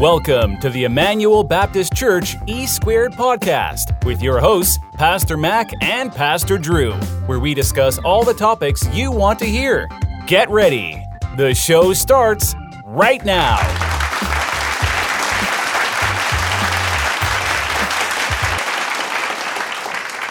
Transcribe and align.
Welcome 0.00 0.58
to 0.58 0.68
the 0.68 0.84
Emmanuel 0.84 1.42
Baptist 1.42 1.94
Church 1.94 2.36
E 2.46 2.66
Squared 2.66 3.12
podcast 3.12 4.04
with 4.04 4.20
your 4.20 4.40
hosts, 4.40 4.78
Pastor 4.92 5.38
Mac 5.38 5.70
and 5.82 6.12
Pastor 6.12 6.58
Drew, 6.58 6.92
where 7.24 7.40
we 7.40 7.54
discuss 7.54 7.96
all 8.00 8.22
the 8.22 8.34
topics 8.34 8.86
you 8.94 9.10
want 9.10 9.38
to 9.38 9.46
hear. 9.46 9.88
Get 10.26 10.50
ready. 10.50 11.02
The 11.38 11.54
show 11.54 11.94
starts 11.94 12.54
right 12.84 13.24
now. 13.24 13.85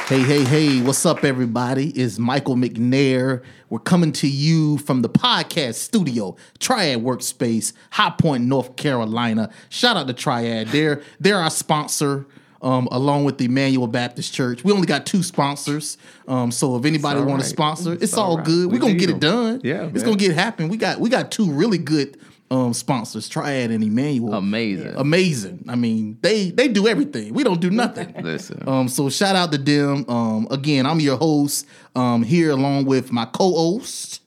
Hey, 0.08 0.22
hey, 0.22 0.44
hey, 0.44 0.82
what's 0.84 1.04
up, 1.04 1.24
everybody? 1.24 1.90
It's 1.90 2.20
Michael 2.20 2.56
McNair. 2.56 3.42
We're 3.70 3.80
coming 3.80 4.12
to 4.14 4.28
you 4.28 4.78
from 4.78 5.02
the 5.02 5.10
podcast 5.10 5.76
studio, 5.76 6.36
Triad 6.60 7.00
Workspace, 7.02 7.74
High 7.90 8.12
Point, 8.12 8.44
North 8.44 8.76
Carolina. 8.76 9.50
Shout 9.70 9.98
out 9.98 10.06
to 10.06 10.14
Triad. 10.14 10.68
They're, 10.68 11.02
they're 11.20 11.38
our 11.40 11.50
sponsor. 11.50 12.28
Um, 12.62 12.88
along 12.92 13.26
with 13.26 13.38
the 13.38 13.46
Emmanuel 13.46 13.86
Baptist 13.86 14.34
Church, 14.34 14.64
we 14.64 14.72
only 14.72 14.88
got 14.88 15.06
two 15.06 15.22
sponsors. 15.22 15.98
Um, 16.28 16.52
so 16.52 16.76
if 16.78 16.86
anybody 16.86 17.22
want 17.22 17.42
to 17.44 17.48
sponsor, 17.48 17.94
it's, 17.94 18.04
It's 18.04 18.14
all, 18.16 18.32
all 18.32 18.38
right. 18.38 18.46
good. 18.46 18.68
We're 18.68 18.74
We 18.74 18.80
gonna 18.80 18.94
get 18.96 19.10
it 19.12 19.20
done. 19.20 19.62
Yeah, 19.64 19.84
it's 19.84 19.94
man. 19.96 20.04
gonna 20.06 20.16
get 20.18 20.34
happen. 20.34 20.70
We 20.70 20.78
got 20.78 21.00
we 21.00 21.10
got 21.10 21.32
two 21.32 21.52
really 21.52 21.78
good 21.78 22.18
um, 22.52 22.74
sponsors, 22.74 23.28
Triad 23.28 23.72
and 23.72 23.84
Emmanuel. 23.84 24.34
Amazing. 24.34 24.94
Amazing. 24.96 25.66
I 25.68 25.76
mean, 25.76 26.18
they 26.22 26.52
they 26.52 26.68
do 26.68 26.88
everything. 26.88 27.34
We 27.34 27.44
don't 27.44 27.60
do 27.60 27.70
nothing. 27.70 28.14
Listen. 28.22 28.64
Um, 28.68 28.88
so 28.88 29.10
shout 29.10 29.36
out 29.36 29.52
to 29.52 29.58
them. 29.58 30.06
Um, 30.08 30.48
again, 30.52 30.86
I'm 30.86 31.00
your 31.00 31.18
host. 31.18 31.66
Um, 31.96 32.24
here 32.24 32.52
along 32.52 32.86
with 32.86 33.12
my 33.12 33.26
co-host. 33.26 34.22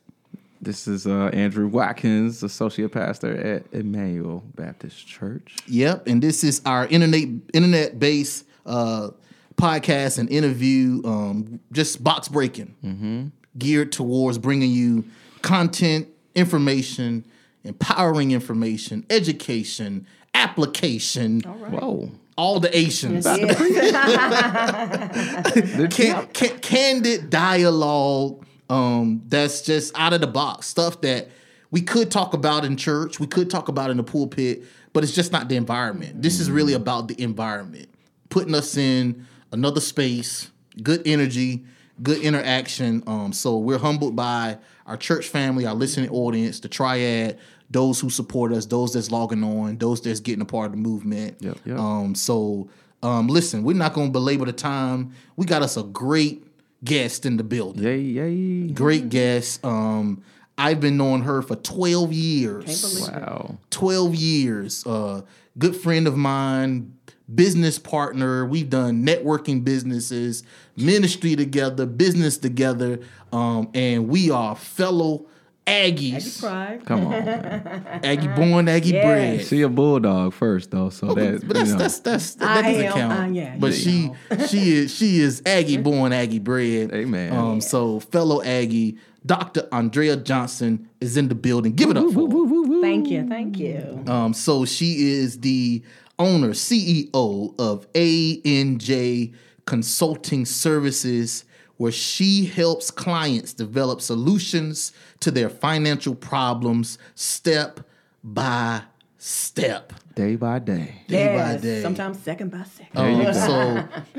This 0.60 0.88
is 0.88 1.06
uh, 1.06 1.30
Andrew 1.32 1.68
Watkins, 1.68 2.42
associate 2.42 2.90
pastor 2.90 3.36
at 3.36 3.62
Emmanuel 3.72 4.42
Baptist 4.56 5.06
Church. 5.06 5.54
Yep, 5.68 6.08
and 6.08 6.20
this 6.20 6.42
is 6.42 6.60
our 6.66 6.86
internet 6.88 7.28
internet 7.54 8.00
based 8.00 8.44
uh, 8.66 9.10
podcast 9.54 10.18
and 10.18 10.28
interview, 10.30 11.00
um, 11.04 11.60
just 11.70 12.02
box 12.02 12.28
breaking, 12.28 13.32
geared 13.56 13.92
towards 13.92 14.38
bringing 14.38 14.70
you 14.70 15.04
content, 15.42 16.08
information, 16.34 17.24
empowering 17.64 18.30
information, 18.30 19.04
education, 19.10 20.06
application, 20.34 21.40
Whoa. 21.40 22.10
all 22.36 22.60
the 22.60 22.76
Asians. 22.76 23.24
Did 23.24 23.48
can, 25.90 26.26
can, 26.28 26.58
candid 26.60 27.30
dialogue 27.30 28.46
um, 28.70 29.22
that's 29.26 29.62
just 29.62 29.98
out 29.98 30.12
of 30.12 30.20
the 30.20 30.26
box. 30.26 30.66
Stuff 30.66 31.00
that 31.02 31.30
we 31.70 31.82
could 31.82 32.10
talk 32.10 32.34
about 32.34 32.64
in 32.64 32.76
church 32.76 33.20
we 33.20 33.26
could 33.26 33.50
talk 33.50 33.68
about 33.68 33.90
in 33.90 33.98
the 33.98 34.02
pulpit 34.02 34.62
but 34.94 35.04
it's 35.04 35.12
just 35.12 35.32
not 35.32 35.50
the 35.50 35.56
environment. 35.56 36.22
This 36.22 36.40
is 36.40 36.50
really 36.50 36.72
about 36.72 37.08
the 37.08 37.22
environment. 37.22 37.90
Putting 38.30 38.54
us 38.54 38.76
in 38.76 39.26
another 39.52 39.80
space 39.80 40.50
good 40.82 41.02
energy 41.06 41.64
good 42.02 42.18
interaction 42.18 43.02
um, 43.06 43.32
so 43.32 43.58
we're 43.58 43.78
humbled 43.78 44.14
by 44.16 44.56
our 44.86 44.96
church 44.96 45.28
family 45.28 45.66
our 45.66 45.74
listening 45.74 46.08
audience 46.10 46.60
the 46.60 46.68
triad 46.68 47.38
those 47.70 48.00
who 48.00 48.08
support 48.10 48.52
us 48.52 48.66
those 48.66 48.94
that's 48.94 49.10
logging 49.10 49.42
on 49.44 49.76
those 49.78 50.00
that's 50.00 50.20
getting 50.20 50.42
a 50.42 50.46
part 50.46 50.66
of 50.66 50.72
the 50.72 50.78
movement 50.78 51.36
Yep, 51.40 51.58
yep. 51.64 51.78
um, 51.78 52.14
so 52.14 52.68
um, 53.00 53.28
listen, 53.28 53.62
we're 53.62 53.76
not 53.76 53.92
going 53.94 54.08
to 54.08 54.12
belabor 54.12 54.44
the 54.44 54.52
time. 54.52 55.12
We 55.36 55.46
got 55.46 55.62
us 55.62 55.76
a 55.76 55.84
great 55.84 56.44
guest 56.82 57.24
in 57.26 57.36
the 57.36 57.44
building. 57.44 57.84
Yay, 57.84 58.00
yay. 58.00 58.68
Great 58.72 59.08
guest. 59.08 59.64
Um, 59.64 60.24
I've 60.56 60.80
been 60.80 60.96
knowing 60.96 61.22
her 61.22 61.40
for 61.42 61.54
12 61.54 62.12
years. 62.12 63.08
Wow. 63.08 63.58
12 63.70 64.14
years. 64.16 64.84
Uh, 64.84 65.22
good 65.56 65.76
friend 65.76 66.08
of 66.08 66.16
mine, 66.16 66.97
business 67.34 67.78
partner. 67.78 68.44
We've 68.46 68.68
done 68.70 69.04
networking 69.04 69.64
businesses, 69.64 70.42
ministry 70.76 71.36
together, 71.36 71.86
business 71.86 72.38
together. 72.38 73.00
Um, 73.32 73.70
and 73.74 74.08
we 74.08 74.30
are 74.30 74.54
fellow 74.56 75.26
Aggies. 75.66 76.40
Pride. 76.40 76.82
Come 76.86 77.04
on. 77.06 77.10
man. 77.10 78.00
Aggie 78.02 78.28
born, 78.28 78.68
Aggie 78.70 78.92
Yes. 78.92 79.04
bred. 79.04 79.46
She 79.46 79.60
a 79.60 79.68
bulldog 79.68 80.32
first, 80.32 80.70
though, 80.70 80.88
so 80.88 81.08
that, 81.12 81.46
but 81.46 81.56
that's, 81.56 81.68
you 81.68 81.72
know, 81.74 81.78
that's 81.78 81.98
that's 82.00 82.34
that 82.36 82.56
I 82.58 82.62
doesn't 82.62 82.84
am- 82.86 82.92
count. 82.94 83.20
uh, 83.20 83.32
yeah, 83.34 83.56
but 83.58 83.74
she 83.74 84.10
she 84.48 84.72
is 84.72 84.94
she 84.94 85.20
is 85.20 85.42
Aggie 85.44 85.76
born, 85.76 86.14
Aggie 86.14 86.38
bred. 86.38 86.90
Amen. 86.94 87.36
Um, 87.36 87.60
so 87.60 88.00
fellow 88.00 88.42
Aggie, 88.42 88.96
Dr. 89.26 89.68
Andrea 89.70 90.16
Johnson 90.16 90.88
is 91.02 91.18
in 91.18 91.28
the 91.28 91.34
building. 91.34 91.74
Give 91.74 91.90
it 91.90 91.98
up 91.98 92.12
for 92.14 92.26
her. 92.30 92.80
Thank 92.80 93.08
you, 93.08 93.28
thank 93.28 93.58
you. 93.58 94.02
Um, 94.06 94.32
so 94.32 94.64
she 94.64 95.10
is 95.10 95.40
the 95.40 95.82
owner, 96.18 96.50
CEO 96.50 97.54
of 97.58 97.90
ANJ 97.92 99.34
Consulting 99.66 100.44
Services, 100.44 101.44
where 101.76 101.92
she 101.92 102.46
helps 102.46 102.90
clients 102.90 103.52
develop 103.52 104.00
solutions 104.00 104.92
to 105.20 105.30
their 105.30 105.48
financial 105.48 106.14
problems 106.14 106.98
step 107.14 107.80
by 108.24 108.82
step. 109.18 109.92
day 110.14 110.34
by 110.36 110.58
day. 110.58 111.02
Day 111.06 111.36
by 111.36 111.56
day. 111.56 111.82
sometimes 111.82 112.18
second 112.18 112.50
by 112.50 112.64
second. 112.64 112.88
There 112.94 113.10
you 113.10 113.16
Um, 113.18 113.24
go. 113.24 113.32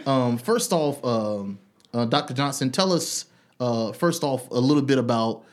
so, 0.06 0.12
um, 0.12 0.38
first 0.38 0.72
off, 0.72 1.04
um, 1.04 1.60
uh, 1.94 2.06
Dr. 2.06 2.34
Johnson, 2.34 2.70
tell 2.72 2.94
us 2.94 3.26
uh, 3.60 3.92
first 3.92 4.24
off 4.24 4.50
a 4.52 4.60
little 4.60 4.84
bit 4.84 4.98
about 4.98 5.44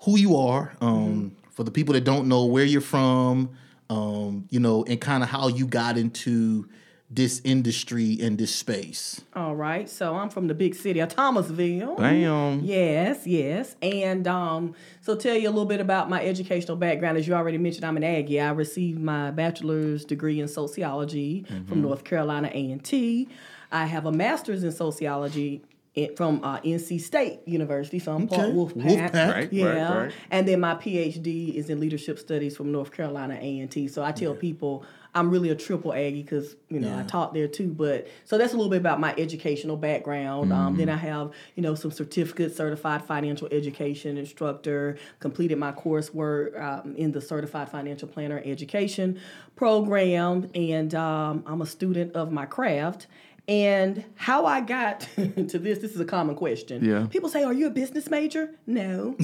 who 0.00 0.16
you 0.18 0.36
are. 0.36 0.72
Um, 0.80 1.32
For 1.50 1.64
the 1.64 1.70
people 1.70 1.94
that 1.94 2.04
don't 2.04 2.28
know 2.28 2.44
where 2.44 2.64
you're 2.66 2.80
from, 2.82 3.48
um, 3.90 4.46
you 4.50 4.60
know, 4.60 4.84
and 4.84 5.00
kind 5.00 5.22
of 5.22 5.28
how 5.28 5.48
you 5.48 5.66
got 5.66 5.96
into 5.96 6.68
this 7.08 7.40
industry 7.44 8.18
and 8.20 8.36
this 8.36 8.52
space. 8.52 9.20
All 9.36 9.54
right, 9.54 9.88
so 9.88 10.16
I'm 10.16 10.28
from 10.28 10.48
the 10.48 10.54
big 10.54 10.74
city 10.74 10.98
of 10.98 11.08
Thomasville. 11.08 11.94
Bam. 11.94 12.60
Yes, 12.64 13.24
yes. 13.28 13.76
And 13.80 14.26
um, 14.26 14.74
so 15.02 15.14
tell 15.14 15.36
you 15.36 15.48
a 15.48 15.50
little 15.50 15.66
bit 15.66 15.80
about 15.80 16.10
my 16.10 16.20
educational 16.24 16.76
background. 16.76 17.16
As 17.16 17.28
you 17.28 17.34
already 17.34 17.58
mentioned, 17.58 17.84
I'm 17.84 17.96
an 17.96 18.02
Aggie. 18.02 18.40
I 18.40 18.50
received 18.50 18.98
my 19.00 19.30
bachelor's 19.30 20.04
degree 20.04 20.40
in 20.40 20.48
sociology 20.48 21.44
Mm-hmm. 21.48 21.68
from 21.68 21.82
North 21.82 22.02
Carolina 22.02 22.50
A&T. 22.52 23.28
I 23.70 23.86
have 23.86 24.04
a 24.06 24.12
master's 24.12 24.64
in 24.64 24.72
sociology 24.72 25.62
in, 25.96 26.14
from 26.14 26.44
uh, 26.44 26.60
NC 26.60 27.00
State 27.00 27.40
University, 27.46 27.98
so 27.98 28.14
I'm 28.14 28.28
part 28.28 28.50
Wolfpack. 28.52 29.12
Wolfpack. 29.12 29.34
Right, 29.34 29.52
yeah. 29.52 29.64
right, 29.66 29.98
right. 30.04 30.12
And 30.30 30.46
then 30.46 30.60
my 30.60 30.74
PhD 30.74 31.54
is 31.54 31.70
in 31.70 31.80
leadership 31.80 32.18
studies 32.18 32.56
from 32.56 32.70
North 32.70 32.92
Carolina 32.92 33.38
A&T. 33.40 33.88
So 33.88 34.04
I 34.04 34.12
tell 34.12 34.34
people 34.34 34.84
I'm 35.14 35.30
really 35.30 35.48
a 35.48 35.54
triple 35.54 35.94
Aggie 35.94 36.22
because 36.22 36.56
you 36.68 36.78
know 36.78 36.98
I 36.98 37.02
taught 37.04 37.32
there 37.32 37.48
too. 37.48 37.68
But 37.68 38.06
so 38.26 38.36
that's 38.36 38.52
a 38.52 38.56
little 38.56 38.68
bit 38.70 38.76
about 38.80 39.00
my 39.00 39.14
educational 39.16 39.76
background. 39.78 40.52
Um, 40.52 40.66
Mm-hmm. 40.66 40.78
then 40.78 40.88
I 40.90 40.96
have 40.96 41.30
you 41.54 41.62
know 41.62 41.74
some 41.74 41.90
certificates, 41.90 42.56
certified 42.56 43.02
financial 43.04 43.48
education 43.50 44.18
instructor. 44.18 44.98
Completed 45.20 45.56
my 45.58 45.72
coursework 45.72 46.60
um, 46.60 46.94
in 46.96 47.12
the 47.12 47.20
certified 47.22 47.70
financial 47.70 48.08
planner 48.08 48.42
education 48.44 49.18
program, 49.54 50.50
and 50.54 50.94
um, 50.94 51.42
I'm 51.46 51.62
a 51.62 51.66
student 51.66 52.14
of 52.14 52.30
my 52.30 52.44
craft. 52.44 53.06
And 53.48 54.04
how 54.16 54.44
I 54.44 54.60
got 54.60 55.00
to 55.14 55.58
this, 55.58 55.78
this 55.78 55.94
is 55.94 56.00
a 56.00 56.04
common 56.04 56.34
question. 56.34 56.84
Yeah. 56.84 57.06
People 57.06 57.28
say, 57.28 57.44
Are 57.44 57.52
you 57.52 57.68
a 57.68 57.70
business 57.70 58.10
major? 58.10 58.50
No. 58.66 59.16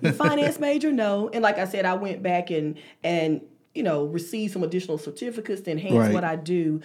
you 0.00 0.12
finance 0.12 0.58
major? 0.58 0.92
No. 0.92 1.28
And 1.32 1.42
like 1.42 1.58
I 1.58 1.66
said, 1.66 1.84
I 1.84 1.94
went 1.94 2.22
back 2.22 2.50
and 2.50 2.78
and 3.04 3.42
you 3.76 3.82
know, 3.82 4.04
receive 4.06 4.50
some 4.50 4.62
additional 4.62 4.96
certificates 4.98 5.60
to 5.62 5.70
enhance 5.70 5.94
Right. 5.94 6.14
what 6.14 6.24
I 6.24 6.36
do. 6.36 6.80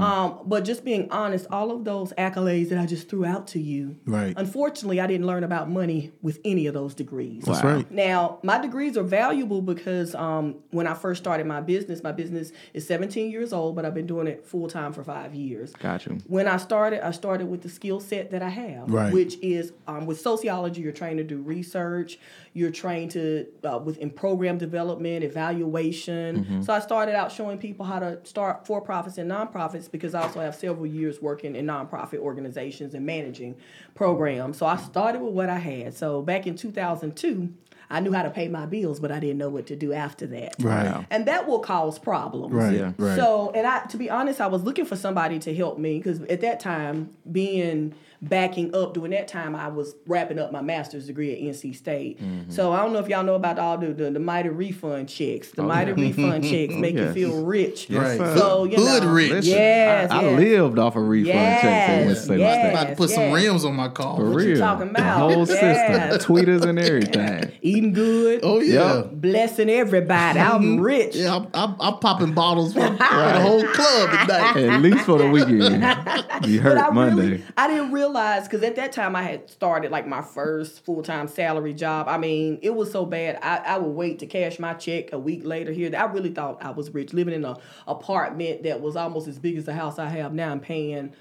Um, 0.00 0.40
but 0.46 0.64
just 0.64 0.84
being 0.84 1.10
honest, 1.10 1.46
all 1.50 1.70
of 1.72 1.84
those 1.84 2.12
accolades 2.16 2.68
that 2.68 2.78
I 2.78 2.86
just 2.86 3.08
threw 3.08 3.24
out 3.24 3.48
to 3.48 3.60
you, 3.60 3.96
Right. 4.06 4.32
unfortunately, 4.36 5.00
I 5.00 5.06
didn't 5.06 5.26
learn 5.26 5.42
about 5.42 5.68
money 5.68 6.12
with 6.22 6.38
any 6.44 6.66
of 6.66 6.74
those 6.74 6.94
degrees. 6.94 7.44
That's 7.44 7.62
Wow. 7.64 7.74
right. 7.76 7.90
Now, 7.90 8.38
my 8.42 8.60
degrees 8.60 8.96
are 8.96 9.02
valuable 9.02 9.60
because 9.60 10.14
um, 10.14 10.56
when 10.70 10.86
I 10.86 10.94
first 10.94 11.22
started 11.22 11.46
my 11.46 11.60
business, 11.60 12.02
my 12.02 12.12
business 12.12 12.52
is 12.74 12.86
17 12.86 13.30
years 13.30 13.52
old, 13.52 13.74
but 13.74 13.84
I've 13.84 13.94
been 13.94 14.06
doing 14.06 14.26
it 14.28 14.44
full 14.44 14.68
time 14.68 14.92
for 14.92 15.02
five 15.02 15.34
years. 15.34 15.72
Gotcha. 15.72 16.10
When 16.28 16.46
I 16.46 16.58
started, 16.58 17.04
I 17.04 17.10
started 17.10 17.48
with 17.48 17.62
the 17.62 17.68
skill 17.68 17.98
set 18.00 18.30
that 18.30 18.42
I 18.42 18.48
have, 18.50 18.90
Right. 18.90 19.12
which 19.12 19.36
is 19.42 19.72
um, 19.88 20.06
with 20.06 20.20
sociology, 20.20 20.82
you're 20.82 20.92
trained 20.92 21.18
to 21.18 21.24
do 21.24 21.38
research, 21.40 22.18
you're 22.52 22.70
trained 22.70 23.10
to 23.12 23.46
uh, 23.64 23.78
with 23.78 23.98
in 23.98 24.10
program 24.10 24.58
development, 24.58 25.24
evaluation. 25.24 26.35
Mm-hmm. 26.36 26.62
So 26.62 26.72
I 26.72 26.80
started 26.80 27.14
out 27.14 27.32
showing 27.32 27.58
people 27.58 27.86
how 27.86 27.98
to 27.98 28.18
start 28.24 28.66
for 28.66 28.80
profits 28.80 29.18
and 29.18 29.30
nonprofits 29.30 29.90
because 29.90 30.14
I 30.14 30.22
also 30.22 30.40
have 30.40 30.54
several 30.54 30.86
years 30.86 31.20
working 31.20 31.56
in 31.56 31.66
nonprofit 31.66 32.18
organizations 32.18 32.94
and 32.94 33.04
managing 33.04 33.56
programs. 33.94 34.58
So 34.58 34.66
I 34.66 34.76
started 34.76 35.20
with 35.20 35.34
what 35.34 35.48
I 35.48 35.58
had. 35.58 35.94
So 35.94 36.22
back 36.22 36.46
in 36.46 36.56
2002. 36.56 37.52
I 37.88 38.00
knew 38.00 38.12
how 38.12 38.24
to 38.24 38.30
pay 38.30 38.48
my 38.48 38.66
bills, 38.66 38.98
but 38.98 39.12
I 39.12 39.20
didn't 39.20 39.38
know 39.38 39.48
what 39.48 39.66
to 39.66 39.76
do 39.76 39.92
after 39.92 40.26
that. 40.26 40.56
Right. 40.58 41.06
And 41.08 41.26
that 41.26 41.46
will 41.46 41.60
cause 41.60 41.98
problems. 42.00 42.52
Right. 42.52 42.74
Yeah. 42.74 42.92
Right. 42.98 43.16
So, 43.16 43.52
and 43.54 43.64
I, 43.64 43.86
to 43.86 43.96
be 43.96 44.10
honest, 44.10 44.40
I 44.40 44.48
was 44.48 44.64
looking 44.64 44.86
for 44.86 44.96
somebody 44.96 45.38
to 45.38 45.54
help 45.54 45.78
me 45.78 45.98
because 45.98 46.20
at 46.22 46.40
that 46.40 46.58
time, 46.58 47.10
being 47.30 47.94
backing 48.22 48.74
up 48.74 48.94
during 48.94 49.10
that 49.12 49.28
time 49.28 49.54
I 49.54 49.68
was 49.68 49.94
wrapping 50.06 50.38
up 50.38 50.52
my 50.52 50.60
master's 50.62 51.06
degree 51.06 51.32
at 51.32 51.38
NC 51.38 51.74
State. 51.76 52.20
Mm-hmm. 52.22 52.50
So 52.50 52.72
I 52.72 52.82
don't 52.82 52.92
know 52.92 52.98
if 52.98 53.08
y'all 53.08 53.22
know 53.24 53.34
about 53.34 53.58
all 53.58 53.78
the 53.78 53.88
the, 53.92 54.10
the 54.10 54.18
mighty 54.20 54.48
refund 54.48 55.08
checks. 55.08 55.50
The 55.50 55.62
oh, 55.62 55.66
mighty 55.66 55.92
refund 55.92 56.44
checks 56.48 56.74
make 56.74 56.94
you 56.94 57.12
feel 57.12 57.44
rich. 57.44 57.88
Yes, 57.90 58.18
Right. 58.18 58.38
So 58.38 58.64
you 58.64 58.76
Hood 58.76 59.02
know, 59.02 59.12
rich. 59.12 59.30
Listen, 59.30 59.52
Yes, 59.52 60.10
I, 60.10 60.18
I 60.18 60.22
yes. 60.22 60.38
lived 60.38 60.78
off 60.78 60.96
a 60.96 61.00
refund 61.00 61.34
check 61.34 61.64
at 61.64 61.88
Yes, 61.98 62.06
Winston 62.06 62.38
yes. 62.38 62.54
State. 62.60 62.70
About 62.70 62.88
to 62.90 62.96
put 62.96 63.10
some 63.10 63.32
rims 63.32 63.64
on 63.64 63.74
my 63.74 63.88
car. 63.88 64.16
For 64.16 64.30
What 64.30 64.42
you 64.42 64.50
real. 64.50 64.58
talking 64.58 64.92
The 64.92 65.02
whole 65.02 65.46
Yes. 65.46 65.48
system, 65.48 66.36
tweeters 66.36 66.64
and 66.64 66.78
everything. 66.78 67.52
Eating 67.62 67.92
good, 67.92 68.40
Oh 68.42 68.60
yeah. 68.60 68.96
Yep. 68.96 69.10
blessing 69.12 69.70
everybody. 69.70 70.38
I'm 70.38 70.62
mm-hmm. 70.62 70.80
rich. 70.80 71.16
Yeah, 71.16 71.36
I'm, 71.36 71.48
I'm, 71.54 71.76
I'm 71.80 71.98
popping 71.98 72.32
bottles 72.34 72.72
for, 72.72 72.80
for 72.80 72.96
the 72.96 73.40
whole 73.40 73.64
club 73.64 74.10
at. 74.30 74.56
At 74.56 74.80
least 74.82 75.04
for 75.04 75.18
the 75.18 75.28
weekend. 75.30 75.84
You 76.46 76.60
But 76.60 76.78
I 76.78 76.82
hurt 76.84 76.94
Monday. 76.94 77.22
really, 77.28 77.44
I 77.56 77.66
didn't 77.68 77.92
realize 77.92 78.05
because 78.12 78.62
at 78.62 78.76
that 78.76 78.92
time 78.92 79.16
I 79.16 79.22
had 79.22 79.50
started 79.50 79.90
like 79.90 80.06
my 80.06 80.22
first 80.22 80.84
full 80.84 81.02
time 81.02 81.28
salary 81.28 81.74
job. 81.74 82.08
I 82.08 82.18
mean, 82.18 82.58
it 82.62 82.74
was 82.74 82.90
so 82.90 83.04
bad. 83.04 83.38
I, 83.42 83.58
I 83.58 83.78
would 83.78 83.94
wait 83.94 84.18
to 84.20 84.26
cash 84.26 84.58
my 84.58 84.74
check 84.74 85.12
a 85.12 85.18
week 85.18 85.44
later. 85.44 85.72
Here, 85.72 85.90
I 85.96 86.04
really 86.04 86.30
thought 86.30 86.62
I 86.62 86.70
was 86.70 86.90
rich, 86.90 87.12
living 87.12 87.34
in 87.34 87.44
an 87.44 87.56
apartment 87.86 88.62
that 88.64 88.80
was 88.80 88.96
almost 88.96 89.28
as 89.28 89.38
big 89.38 89.56
as 89.56 89.64
the 89.64 89.74
house 89.74 89.98
I 89.98 90.08
have 90.08 90.32
now. 90.32 90.50
I'm 90.50 90.60
paying 90.60 91.12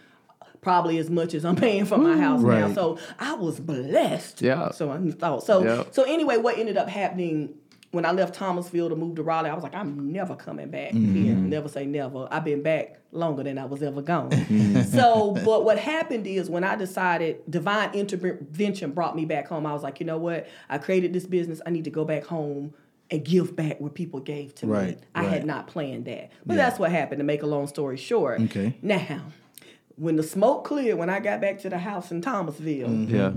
probably 0.61 0.97
as 0.97 1.09
much 1.11 1.33
as 1.33 1.45
I'm 1.45 1.55
paying 1.55 1.85
for 1.85 1.97
my 1.97 2.17
house 2.17 2.41
now. 2.41 2.73
So 2.73 2.97
I 3.19 3.35
was 3.35 3.59
blessed. 3.59 4.41
Yeah. 4.41 4.71
So 4.71 4.91
I 4.91 5.11
thought 5.11 5.43
so. 5.43 5.87
So 5.91 6.03
anyway, 6.03 6.37
what 6.37 6.57
ended 6.57 6.75
up 6.75 6.89
happening 6.89 7.53
when 7.95 8.05
I 8.05 8.11
left 8.11 8.35
Thomasville 8.35 8.89
to 8.89 8.95
move 8.95 9.15
to 9.15 9.23
Raleigh, 9.23 9.49
I 9.49 9.53
was 9.53 9.63
like, 9.63 9.73
I'm 9.73 10.11
never 10.11 10.35
coming 10.35 10.69
back 10.69 10.91
mm-hmm. 10.91 11.15
here. 11.15 11.33
Never 11.33 11.69
say 11.69 11.85
never. 11.85 12.27
I've 12.29 12.43
been 12.43 12.61
back 12.61 12.97
longer 13.11 13.41
than 13.41 13.57
I 13.57 13.65
was 13.65 13.81
ever 13.81 14.01
gone. 14.01 14.29
Mm-hmm. 14.29 14.81
so, 14.81 15.31
but 15.45 15.63
what 15.63 15.79
happened 15.79 16.27
is 16.27 16.49
when 16.49 16.63
I 16.63 16.75
decided 16.75 17.41
divine 17.49 17.93
intervention 17.93 18.91
brought 18.91 19.15
me 19.15 19.25
back 19.25 19.47
home, 19.47 19.65
I 19.65 19.73
was 19.73 19.81
like, 19.81 19.99
you 19.99 20.05
know 20.05 20.17
what? 20.17 20.47
I 20.69 20.77
created 20.77 21.13
this 21.13 21.25
business. 21.25 21.61
I 21.65 21.69
need 21.69 21.85
to 21.85 21.89
go 21.89 22.03
back 22.05 22.25
home 22.25 22.73
and 23.09 23.23
give 23.23 23.55
back 23.55 23.79
what 23.79 23.93
people 23.93 24.19
gave 24.19 24.53
to 24.55 24.65
me. 24.65 24.71
Right, 24.73 24.99
I 25.13 25.23
had 25.23 25.45
not 25.45 25.67
planned 25.67 26.05
that. 26.05 26.31
But 26.45 26.55
Yeah. 26.55 26.65
that's 26.65 26.79
what 26.79 26.91
happened 26.91 27.19
to 27.19 27.23
make 27.23 27.43
a 27.43 27.47
long 27.47 27.67
story 27.67 27.97
short. 27.97 28.41
Okay. 28.41 28.75
Now, 28.81 29.21
when 29.95 30.17
the 30.17 30.23
smoke 30.23 30.65
cleared, 30.65 30.97
when 30.97 31.09
I 31.09 31.19
got 31.19 31.39
back 31.39 31.59
to 31.59 31.69
the 31.69 31.77
house 31.77 32.11
in 32.11 32.21
Thomasville, 32.21 32.89
mm-hmm. 32.89 33.15
Yeah. 33.15 33.31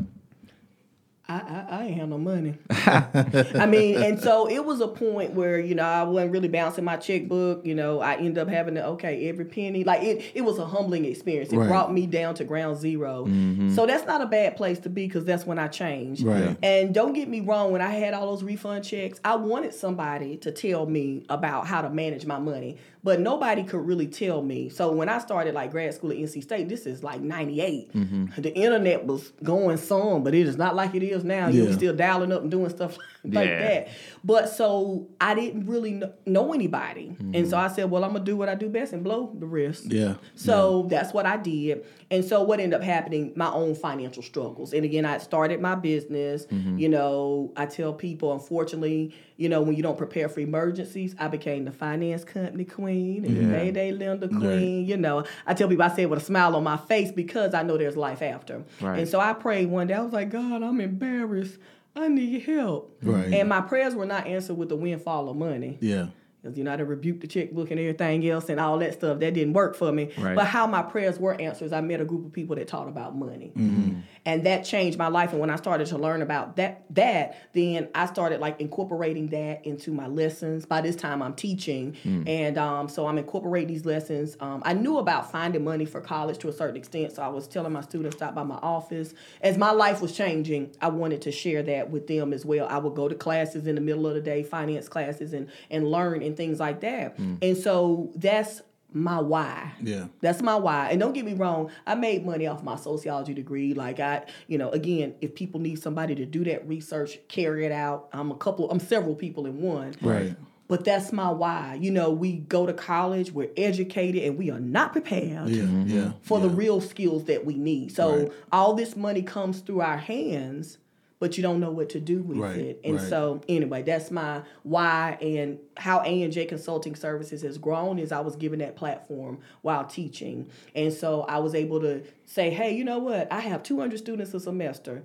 I, 1.30 1.34
I, 1.34 1.66
I 1.70 1.84
ain't 1.84 1.98
have 1.98 2.08
no 2.08 2.16
money. 2.16 2.54
I 2.70 3.66
mean, 3.68 4.02
and 4.02 4.18
so 4.18 4.48
it 4.48 4.64
was 4.64 4.80
a 4.80 4.88
point 4.88 5.34
where, 5.34 5.58
you 5.58 5.74
know, 5.74 5.82
I 5.84 6.02
wasn't 6.04 6.32
really 6.32 6.48
bouncing 6.48 6.84
my 6.84 6.96
checkbook. 6.96 7.66
You 7.66 7.74
know, 7.74 8.00
I 8.00 8.14
ended 8.14 8.38
up 8.38 8.48
having 8.48 8.76
to, 8.76 8.86
okay, 8.86 9.28
every 9.28 9.44
penny. 9.44 9.84
Like, 9.84 10.02
it, 10.02 10.24
it 10.34 10.40
was 10.40 10.58
a 10.58 10.64
humbling 10.64 11.04
experience. 11.04 11.52
It 11.52 11.58
Right. 11.58 11.68
brought 11.68 11.92
me 11.92 12.06
down 12.06 12.34
to 12.36 12.44
ground 12.44 12.78
0 12.78 13.26
mm-hmm. 13.26 13.74
So 13.74 13.84
that's 13.84 14.06
not 14.06 14.22
a 14.22 14.26
bad 14.26 14.56
place 14.56 14.78
to 14.80 14.88
be 14.88 15.06
because 15.06 15.26
that's 15.26 15.44
when 15.44 15.58
I 15.58 15.68
changed. 15.68 16.22
Right. 16.22 16.56
And 16.62 16.94
don't 16.94 17.12
get 17.12 17.28
me 17.28 17.40
wrong, 17.40 17.72
when 17.72 17.82
I 17.82 17.90
had 17.90 18.14
all 18.14 18.30
those 18.30 18.42
refund 18.42 18.84
checks, 18.84 19.20
I 19.22 19.36
wanted 19.36 19.74
somebody 19.74 20.38
to 20.38 20.50
tell 20.50 20.86
me 20.86 21.26
about 21.28 21.66
how 21.66 21.82
to 21.82 21.90
manage 21.90 22.24
my 22.24 22.38
money, 22.38 22.78
but 23.04 23.20
nobody 23.20 23.64
could 23.64 23.84
really 23.86 24.06
tell 24.06 24.40
me. 24.42 24.68
So 24.70 24.92
when 24.92 25.08
I 25.08 25.18
started 25.18 25.54
like 25.54 25.72
grad 25.72 25.92
school 25.94 26.10
at 26.10 26.16
NC 26.16 26.42
State, 26.42 26.68
this 26.68 26.86
is 26.86 27.02
like 27.02 27.20
98. 27.20 27.92
Mm-hmm. 27.92 28.40
The 28.40 28.54
internet 28.54 29.04
was 29.04 29.32
going 29.42 29.76
some, 29.76 30.22
but 30.24 30.34
it 30.34 30.46
is 30.46 30.56
not 30.56 30.74
like 30.74 30.94
it 30.94 31.02
is 31.02 31.17
now. 31.24 31.48
You're 31.48 31.72
still 31.72 31.94
dialing 31.94 32.32
up 32.32 32.42
and 32.42 32.50
doing 32.50 32.70
stuff 32.70 32.96
like 33.24 33.48
Yeah. 33.48 33.58
that. 33.60 33.88
But 34.24 34.48
so 34.48 35.08
I 35.20 35.34
didn't 35.34 35.66
really 35.66 35.98
kn- 36.00 36.12
know 36.26 36.52
anybody. 36.52 37.16
And 37.18 37.48
so 37.48 37.56
mm-hmm. 37.56 37.70
I 37.72 37.74
said, 37.74 37.90
well, 37.90 38.04
I'm 38.04 38.12
going 38.12 38.24
to 38.24 38.30
do 38.30 38.36
what 38.36 38.48
I 38.48 38.54
do 38.54 38.68
best 38.68 38.92
and 38.92 39.02
blow 39.04 39.32
the 39.38 39.46
rest. 39.46 39.86
Yeah. 39.92 40.14
So 40.34 40.86
that's 40.90 41.12
what 41.12 41.26
I 41.26 41.36
did. 41.36 41.84
And 42.10 42.24
so 42.24 42.42
what 42.42 42.58
ended 42.58 42.78
up 42.80 42.84
happening, 42.84 43.32
my 43.36 43.50
own 43.50 43.74
financial 43.74 44.22
struggles. 44.22 44.72
And 44.72 44.84
again, 44.84 45.04
I 45.04 45.18
started 45.18 45.60
my 45.60 45.74
business. 45.74 46.46
Mm-hmm. 46.46 46.78
You 46.78 46.88
know, 46.88 47.52
I 47.56 47.66
tell 47.66 47.92
people, 47.92 48.32
unfortunately, 48.32 49.14
you 49.36 49.48
know, 49.48 49.62
when 49.62 49.76
you 49.76 49.82
don't 49.82 49.98
prepare 49.98 50.28
for 50.28 50.40
emergencies, 50.40 51.14
I 51.18 51.28
became 51.28 51.64
the 51.64 51.70
finance 51.70 52.24
company 52.24 52.64
queen 52.64 53.24
and 53.24 53.36
the 53.36 53.42
Yeah. 53.44 53.58
payday 53.58 53.92
lender 53.92 54.26
queen. 54.28 54.86
You 54.86 54.96
know, 54.96 55.24
I 55.46 55.54
tell 55.54 55.68
people 55.68 55.84
I 55.84 55.88
say 55.94 56.02
it 56.02 56.10
with 56.10 56.20
a 56.20 56.24
smile 56.24 56.56
on 56.56 56.64
my 56.64 56.76
face 56.76 57.12
because 57.12 57.54
I 57.54 57.62
know 57.62 57.76
there's 57.78 57.96
life 57.96 58.22
after. 58.22 58.64
Right. 58.80 58.98
And 59.00 59.08
so 59.08 59.20
I 59.20 59.32
prayed 59.34 59.68
one 59.68 59.86
day, 59.86 59.94
I 59.94 60.00
was 60.00 60.12
like, 60.12 60.30
God, 60.30 60.62
I'm 60.62 60.80
embarrassed. 61.08 61.58
I 61.96 62.08
need 62.08 62.42
help. 62.42 62.96
Right. 63.02 63.32
And 63.32 63.48
my 63.48 63.60
prayers 63.60 63.94
were 63.94 64.06
not 64.06 64.26
answered 64.26 64.56
with 64.56 64.68
the 64.68 64.76
windfall 64.76 65.28
of 65.28 65.36
money. 65.36 65.78
Yeah. 65.80 66.08
Because 66.42 66.56
you 66.56 66.62
know, 66.62 66.70
I 66.70 66.72
had 66.72 66.78
to 66.78 66.84
rebuke 66.84 67.20
the 67.20 67.26
checkbook 67.26 67.72
and 67.72 67.80
everything 67.80 68.28
else 68.28 68.48
and 68.48 68.60
all 68.60 68.78
that 68.78 68.94
stuff. 68.94 69.18
That 69.18 69.34
didn't 69.34 69.54
work 69.54 69.74
for 69.74 69.90
me. 69.90 70.12
Right. 70.16 70.36
But 70.36 70.46
how 70.46 70.68
my 70.68 70.82
prayers 70.82 71.18
were 71.18 71.38
answered 71.40 71.72
I 71.72 71.80
met 71.80 72.00
a 72.00 72.04
group 72.04 72.26
of 72.26 72.32
people 72.32 72.54
that 72.56 72.68
taught 72.68 72.86
about 72.86 73.16
money. 73.16 73.52
Mm-hmm. 73.56 74.00
And 74.28 74.44
that 74.44 74.62
changed 74.62 74.98
my 74.98 75.08
life. 75.08 75.30
And 75.32 75.40
when 75.40 75.48
I 75.48 75.56
started 75.56 75.86
to 75.86 75.96
learn 75.96 76.20
about 76.20 76.56
that, 76.56 76.84
that, 76.90 77.48
then 77.54 77.88
I 77.94 78.04
started 78.04 78.40
like 78.40 78.60
incorporating 78.60 79.28
that 79.28 79.64
into 79.64 79.90
my 79.90 80.06
lessons. 80.06 80.66
By 80.66 80.82
this 80.82 80.96
time 80.96 81.22
I'm 81.22 81.32
teaching. 81.32 81.96
Mm. 82.04 82.28
And 82.28 82.58
um, 82.58 82.88
so 82.90 83.06
I'm 83.06 83.16
incorporating 83.16 83.68
these 83.68 83.86
lessons. 83.86 84.36
Um, 84.40 84.62
I 84.66 84.74
knew 84.74 84.98
about 84.98 85.32
finding 85.32 85.64
money 85.64 85.86
for 85.86 86.02
college 86.02 86.36
to 86.40 86.50
a 86.50 86.52
certain 86.52 86.76
extent. 86.76 87.12
So 87.12 87.22
I 87.22 87.28
was 87.28 87.48
telling 87.48 87.72
my 87.72 87.80
students 87.80 88.16
stop 88.16 88.34
by 88.34 88.42
my 88.42 88.56
office. 88.56 89.14
As 89.40 89.56
my 89.56 89.70
life 89.70 90.02
was 90.02 90.14
changing, 90.14 90.72
I 90.82 90.88
wanted 90.88 91.22
to 91.22 91.32
share 91.32 91.62
that 91.62 91.88
with 91.88 92.06
them 92.06 92.34
as 92.34 92.44
well. 92.44 92.68
I 92.68 92.76
would 92.76 92.94
go 92.94 93.08
to 93.08 93.14
classes 93.14 93.66
in 93.66 93.76
the 93.76 93.80
middle 93.80 94.06
of 94.06 94.12
the 94.12 94.20
day, 94.20 94.42
finance 94.42 94.90
classes 94.90 95.32
and 95.32 95.48
and 95.70 95.90
learn 95.90 96.22
and 96.22 96.36
things 96.36 96.60
like 96.60 96.80
that. 96.80 97.16
And 97.18 97.56
so 97.56 98.12
that's 98.14 98.60
my 98.92 99.20
why. 99.20 99.72
Yeah. 99.82 100.06
That's 100.20 100.40
my 100.42 100.56
why. 100.56 100.88
And 100.90 100.98
don't 101.00 101.12
get 101.12 101.24
me 101.24 101.34
wrong, 101.34 101.70
I 101.86 101.94
made 101.94 102.24
money 102.24 102.46
off 102.46 102.62
my 102.62 102.76
sociology 102.76 103.34
degree. 103.34 103.74
Like 103.74 104.00
I, 104.00 104.24
you 104.46 104.56
know, 104.58 104.70
again, 104.70 105.14
if 105.20 105.34
people 105.34 105.60
need 105.60 105.80
somebody 105.82 106.14
to 106.14 106.24
do 106.24 106.42
that 106.44 106.66
research, 106.66 107.18
carry 107.28 107.66
it 107.66 107.72
out. 107.72 108.08
I'm 108.12 108.30
a 108.30 108.34
couple, 108.36 108.70
I'm 108.70 108.80
several 108.80 109.14
people 109.14 109.46
in 109.46 109.60
one. 109.60 109.94
Right. 110.00 110.34
But 110.68 110.84
that's 110.84 111.12
my 111.12 111.30
why. 111.30 111.78
You 111.80 111.90
know, 111.90 112.10
we 112.10 112.32
go 112.38 112.66
to 112.66 112.74
college, 112.74 113.32
we're 113.32 113.48
educated, 113.56 114.22
and 114.24 114.36
we 114.36 114.50
are 114.50 114.60
not 114.60 114.92
prepared 114.92 115.48
Yeah. 115.48 115.62
Mm-hmm. 115.64 115.86
Yeah. 115.88 116.12
for 116.22 116.40
the 116.40 116.48
real 116.50 116.80
skills 116.82 117.24
that 117.24 117.44
we 117.46 117.54
need. 117.54 117.92
So 117.94 118.16
Right. 118.24 118.32
all 118.52 118.74
this 118.74 118.94
money 118.96 119.22
comes 119.22 119.60
through 119.60 119.80
our 119.80 119.96
hands, 119.96 120.76
but 121.20 121.36
you 121.36 121.42
don't 121.42 121.60
know 121.60 121.70
what 121.70 121.88
to 121.90 122.00
do 122.00 122.22
with 122.22 122.38
Right, 122.38 122.56
it. 122.56 122.80
And 122.84 122.96
right. 122.96 123.08
so 123.08 123.40
anyway, 123.48 123.82
that's 123.82 124.10
my 124.10 124.42
why 124.62 125.18
and 125.20 125.58
how 125.76 126.00
A 126.02 126.22
and 126.22 126.32
J 126.32 126.46
Consulting 126.46 126.94
Services 126.94 127.42
has 127.42 127.58
grown 127.58 127.98
is 127.98 128.12
I 128.12 128.20
was 128.20 128.36
given 128.36 128.60
that 128.60 128.76
platform 128.76 129.38
while 129.62 129.84
teaching. 129.84 130.48
And 130.74 130.92
so 130.92 131.22
I 131.22 131.38
was 131.38 131.54
able 131.54 131.80
to 131.80 132.02
say, 132.24 132.50
hey, 132.50 132.74
you 132.76 132.84
know 132.84 132.98
what? 132.98 133.32
I 133.32 133.40
have 133.40 133.62
200 133.62 133.98
students 133.98 134.32
a 134.34 134.40
semester. 134.40 135.02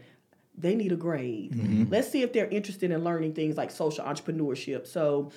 They 0.55 0.75
need 0.75 0.91
a 0.91 0.95
grade. 0.95 1.53
Mm-hmm. 1.53 1.91
Let's 1.91 2.09
see 2.09 2.21
if 2.21 2.31
they're 2.31 2.47
interested 2.47 2.91
in 2.91 3.03
learning 3.03 3.33
things 3.33 3.57
like 3.57 3.71
social 3.71 4.05
entrepreneurship. 4.05 4.85
So 4.85 5.31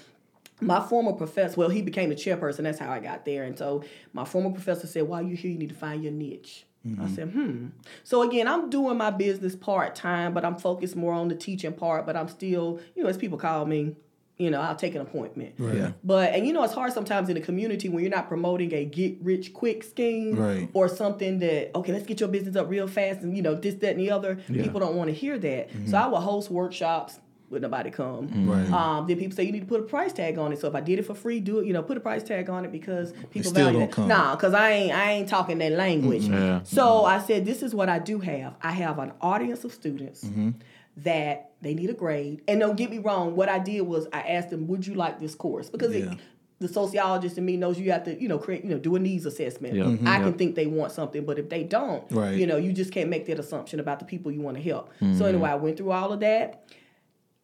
my 0.60 0.80
former 0.80 1.12
professor, 1.12 1.56
well, 1.58 1.70
he 1.70 1.82
became 1.82 2.10
the 2.10 2.14
chairperson. 2.14 2.64
That's 2.64 2.78
how 2.78 2.90
I 2.90 3.00
got 3.00 3.24
there. 3.24 3.44
And 3.44 3.56
so 3.56 3.82
my 4.12 4.24
former 4.24 4.50
professor 4.50 4.86
said, 4.86 5.04
while 5.04 5.22
you're 5.22 5.36
here, 5.36 5.50
you 5.50 5.58
need 5.58 5.70
to 5.70 5.74
find 5.74 6.02
your 6.02 6.12
niche. 6.12 6.66
I 7.00 7.08
said, 7.08 7.30
hmm. 7.30 7.66
So 8.04 8.22
again, 8.28 8.46
I'm 8.48 8.70
doing 8.70 8.96
my 8.96 9.10
business 9.10 9.54
part 9.56 9.94
time, 9.94 10.32
but 10.34 10.44
I'm 10.44 10.56
focused 10.56 10.96
more 10.96 11.12
on 11.12 11.28
the 11.28 11.34
teaching 11.34 11.72
part. 11.72 12.06
But 12.06 12.16
I'm 12.16 12.28
still, 12.28 12.80
you 12.94 13.02
know, 13.02 13.08
as 13.08 13.16
people 13.16 13.38
call 13.38 13.66
me, 13.66 13.96
you 14.38 14.50
know, 14.50 14.60
I'll 14.60 14.76
take 14.76 14.94
an 14.94 15.00
appointment. 15.00 15.54
Yeah. 15.58 15.92
But 16.04 16.34
and 16.34 16.46
you 16.46 16.52
know, 16.52 16.62
it's 16.62 16.74
hard 16.74 16.92
sometimes 16.92 17.28
in 17.30 17.34
the 17.36 17.40
community 17.40 17.88
when 17.88 18.02
you're 18.02 18.10
not 18.14 18.28
promoting 18.28 18.72
a 18.74 18.84
get 18.84 19.16
rich 19.22 19.54
quick 19.54 19.82
scheme 19.82 20.36
Right. 20.36 20.68
or 20.74 20.88
something 20.88 21.38
that 21.38 21.74
okay, 21.74 21.92
let's 21.92 22.06
get 22.06 22.20
your 22.20 22.28
business 22.28 22.54
up 22.56 22.68
real 22.68 22.86
fast 22.86 23.20
and 23.22 23.34
you 23.34 23.42
know 23.42 23.54
this, 23.54 23.76
that, 23.76 23.92
and 23.92 24.00
the 24.00 24.10
other. 24.10 24.36
People 24.46 24.78
don't 24.80 24.94
want 24.94 25.08
to 25.08 25.14
hear 25.14 25.38
that. 25.38 25.70
So 25.86 25.96
I 25.96 26.06
will 26.06 26.20
host 26.20 26.50
workshops. 26.50 27.18
Would 27.50 27.62
nobody 27.62 27.90
come? 27.90 28.48
Right. 28.48 28.68
Um, 28.72 29.06
then 29.06 29.18
people 29.18 29.36
say 29.36 29.44
you 29.44 29.52
need 29.52 29.60
to 29.60 29.66
put 29.66 29.78
a 29.80 29.84
price 29.84 30.12
tag 30.12 30.36
on 30.36 30.52
it. 30.52 30.58
So 30.60 30.66
if 30.66 30.74
I 30.74 30.80
did 30.80 30.98
it 30.98 31.04
for 31.06 31.14
free, 31.14 31.38
do 31.38 31.60
it. 31.60 31.66
You 31.66 31.72
know, 31.72 31.82
put 31.82 31.96
a 31.96 32.00
price 32.00 32.24
tag 32.24 32.50
on 32.50 32.64
it 32.64 32.72
because 32.72 33.12
people 33.30 33.52
value 33.52 33.86
come. 33.86 34.08
Nah, 34.08 34.34
because 34.34 34.52
I 34.52 34.70
ain't 34.72 34.92
I 34.92 35.12
ain't 35.12 35.28
talking 35.28 35.58
that 35.58 35.72
language. 35.72 36.24
Yeah. 36.24 36.60
So 36.64 37.04
I 37.04 37.20
said, 37.20 37.44
this 37.44 37.62
is 37.62 37.72
what 37.74 37.88
I 37.88 38.00
do 38.00 38.18
have. 38.18 38.54
I 38.62 38.72
have 38.72 38.98
an 38.98 39.12
audience 39.20 39.62
of 39.64 39.72
students 39.72 40.24
Mm-hmm. 40.24 40.50
that 40.98 41.50
they 41.62 41.74
need 41.74 41.90
a 41.90 41.94
grade. 41.94 42.42
And 42.48 42.58
don't 42.60 42.76
get 42.76 42.90
me 42.90 42.98
wrong, 42.98 43.36
what 43.36 43.48
I 43.48 43.58
did 43.58 43.82
was 43.82 44.06
I 44.12 44.20
asked 44.22 44.50
them, 44.50 44.66
would 44.68 44.86
you 44.86 44.94
like 44.94 45.20
this 45.20 45.34
course? 45.34 45.68
Because 45.70 45.94
Yeah. 45.94 46.12
it, 46.12 46.18
the 46.58 46.68
sociologist 46.68 47.36
in 47.36 47.44
me 47.44 47.56
knows 47.58 47.78
you 47.78 47.92
have 47.92 48.04
to, 48.04 48.20
you 48.20 48.28
know, 48.28 48.38
create, 48.38 48.64
you 48.64 48.70
know, 48.70 48.78
do 48.78 48.96
a 48.96 48.98
needs 48.98 49.26
assessment. 49.26 49.74
Yeah. 49.74 49.84
Mhm. 49.84 50.06
I 50.06 50.18
can 50.20 50.32
think 50.32 50.54
they 50.54 50.66
want 50.66 50.90
something, 50.90 51.24
but 51.26 51.38
if 51.38 51.50
they 51.50 51.62
don't, 51.64 52.02
Right. 52.10 52.34
you 52.34 52.46
know, 52.46 52.56
you 52.56 52.72
just 52.72 52.92
can't 52.92 53.10
make 53.10 53.26
that 53.26 53.38
assumption 53.38 53.78
about 53.78 53.98
the 53.98 54.06
people 54.06 54.32
you 54.32 54.40
want 54.40 54.56
to 54.56 54.62
help. 54.62 54.88
Mm-hmm. 54.94 55.18
So 55.18 55.26
anyway, 55.26 55.50
I 55.50 55.54
went 55.56 55.76
through 55.76 55.90
all 55.92 56.12
of 56.12 56.20
that. 56.20 56.64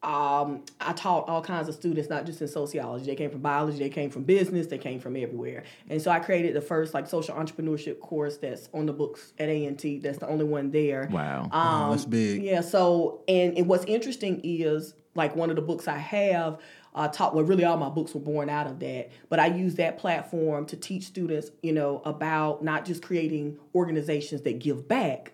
Um, 0.03 0.65
I 0.81 0.93
taught 0.95 1.29
all 1.29 1.43
kinds 1.43 1.69
of 1.69 1.77
students, 1.77 2.11
not 2.11 2.27
just 2.27 2.41
in 2.41 2.49
sociology. 2.49 3.07
They 3.07 3.15
came 3.15 3.31
from 3.31 3.41
biology, 3.41 3.79
they 3.79 3.89
came 3.89 4.11
from 4.11 4.25
business, 4.25 4.67
they 4.67 4.79
came 4.79 4.99
from 4.99 5.17
everywhere. 5.17 5.63
And 5.89 6.03
so 6.03 6.11
I 6.11 6.19
created 6.19 6.55
the 6.55 6.61
first 6.61 6.93
like 6.93 7.07
social 7.07 7.37
entrepreneurship 7.37 8.01
course 8.01 8.37
that's 8.37 8.69
on 8.75 8.87
the 8.87 8.93
books 8.93 9.33
at 9.39 9.49
A 9.49 9.65
and 9.67 9.79
T. 9.79 9.99
That's 9.99 10.19
the 10.19 10.29
only 10.29 10.45
one 10.45 10.73
there. 10.73 11.09
Wow. 11.13 11.49
Um, 11.53 11.91
that's 11.93 12.05
big. 12.05 12.43
Yeah. 12.43 12.63
So, 12.63 13.23
and, 13.29 13.57
and 13.57 13.69
what's 13.69 13.85
interesting 13.85 14.41
is 14.43 14.95
like 15.15 15.37
one 15.37 15.51
of 15.51 15.57
the 15.57 15.63
books 15.63 15.87
I 15.87 15.99
have 15.99 16.59
uh, 16.95 17.09
taught 17.09 17.35
well 17.35 17.45
really 17.45 17.65
all 17.65 17.77
my 17.77 17.89
books 17.89 18.15
were 18.15 18.21
born 18.21 18.51
out 18.51 18.67
of 18.67 18.79
that 18.79 19.11
but 19.31 19.39
i 19.39 19.47
use 19.47 19.77
that 19.77 19.97
platform 19.97 20.67
to 20.67 20.77
teach 20.77 21.05
students 21.05 21.51
you 21.63 21.73
know 21.73 22.03
about 22.05 22.63
not 22.63 22.85
just 22.85 23.03
creating 23.03 23.59
organizations 23.75 24.43
that 24.43 24.59
give 24.59 24.87
back 24.87 25.33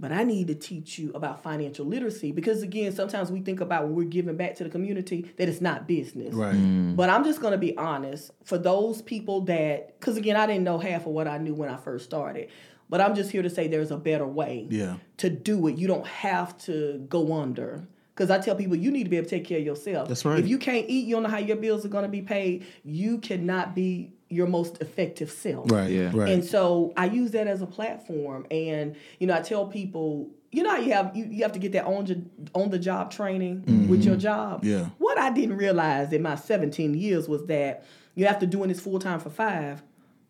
but 0.00 0.10
i 0.12 0.24
need 0.24 0.46
to 0.48 0.54
teach 0.54 0.98
you 0.98 1.12
about 1.14 1.42
financial 1.42 1.84
literacy 1.86 2.32
because 2.32 2.62
again 2.62 2.90
sometimes 2.92 3.30
we 3.30 3.40
think 3.40 3.60
about 3.60 3.84
when 3.84 3.94
we're 3.94 4.04
giving 4.04 4.36
back 4.36 4.54
to 4.56 4.64
the 4.64 4.70
community 4.70 5.30
that 5.36 5.48
it's 5.48 5.60
not 5.60 5.86
business 5.86 6.34
Right. 6.34 6.54
Mm. 6.54 6.96
but 6.96 7.10
i'm 7.10 7.22
just 7.24 7.40
going 7.40 7.52
to 7.52 7.58
be 7.58 7.76
honest 7.76 8.30
for 8.44 8.58
those 8.58 9.02
people 9.02 9.42
that 9.42 9.98
because 10.00 10.16
again 10.16 10.36
i 10.36 10.46
didn't 10.46 10.64
know 10.64 10.78
half 10.78 11.02
of 11.06 11.12
what 11.12 11.28
i 11.28 11.38
knew 11.38 11.54
when 11.54 11.68
i 11.68 11.76
first 11.76 12.04
started 12.06 12.48
but 12.88 13.00
i'm 13.00 13.14
just 13.14 13.30
here 13.30 13.42
to 13.42 13.50
say 13.50 13.68
there's 13.68 13.90
a 13.92 13.96
better 13.96 14.26
way 14.26 14.66
Yeah. 14.70 14.96
to 15.18 15.30
do 15.30 15.66
it. 15.68 15.76
You 15.78 15.86
don't 15.86 16.06
have 16.06 16.58
to 16.64 17.04
go 17.08 17.32
under. 17.34 17.86
Because 18.12 18.30
I 18.30 18.38
tell 18.38 18.54
people, 18.56 18.76
you 18.76 18.90
need 18.90 19.04
to 19.04 19.08
be 19.08 19.16
able 19.16 19.28
to 19.30 19.36
take 19.36 19.46
care 19.46 19.58
of 19.60 19.64
yourself. 19.64 20.08
That's 20.08 20.24
right. 20.26 20.38
If 20.38 20.46
you 20.48 20.58
can't 20.58 20.86
eat, 20.90 21.06
you 21.06 21.14
don't 21.14 21.22
know 21.22 21.28
how 21.30 21.38
your 21.38 21.56
bills 21.56 21.86
are 21.86 21.88
going 21.88 22.02
to 22.02 22.08
be 22.10 22.20
paid. 22.20 22.66
You 22.84 23.16
cannot 23.18 23.74
be 23.74 24.12
your 24.30 24.46
most 24.46 24.80
effective 24.80 25.30
self. 25.30 25.70
Right. 25.70 25.90
Yeah. 25.90 26.10
Right. 26.14 26.30
And 26.30 26.44
so 26.44 26.92
I 26.96 27.06
use 27.06 27.32
that 27.32 27.46
as 27.46 27.60
a 27.60 27.66
platform. 27.66 28.46
And 28.50 28.96
you 29.18 29.26
know, 29.26 29.36
I 29.36 29.40
tell 29.40 29.66
people, 29.66 30.30
you 30.52 30.62
know, 30.62 30.70
how 30.70 30.78
you 30.78 30.92
have 30.92 31.16
you, 31.16 31.26
you 31.26 31.42
have 31.42 31.52
to 31.52 31.58
get 31.58 31.72
that 31.72 31.84
on 31.84 32.04
the 32.06 32.22
on 32.54 32.70
the 32.70 32.78
job 32.78 33.10
training 33.10 33.88
with 33.88 34.04
your 34.04 34.16
job. 34.16 34.62
Mm-hmm. 34.62 34.70
Yeah. 34.70 34.88
What 34.98 35.18
I 35.18 35.30
didn't 35.30 35.56
realize 35.56 36.12
in 36.12 36.22
my 36.22 36.36
17 36.36 36.94
years 36.94 37.28
was 37.28 37.44
that 37.46 37.84
you 38.14 38.26
have 38.26 38.38
to 38.38 38.46
doing 38.46 38.68
this 38.68 38.80
full 38.80 38.98
time 38.98 39.20
for 39.20 39.30
five. 39.30 39.82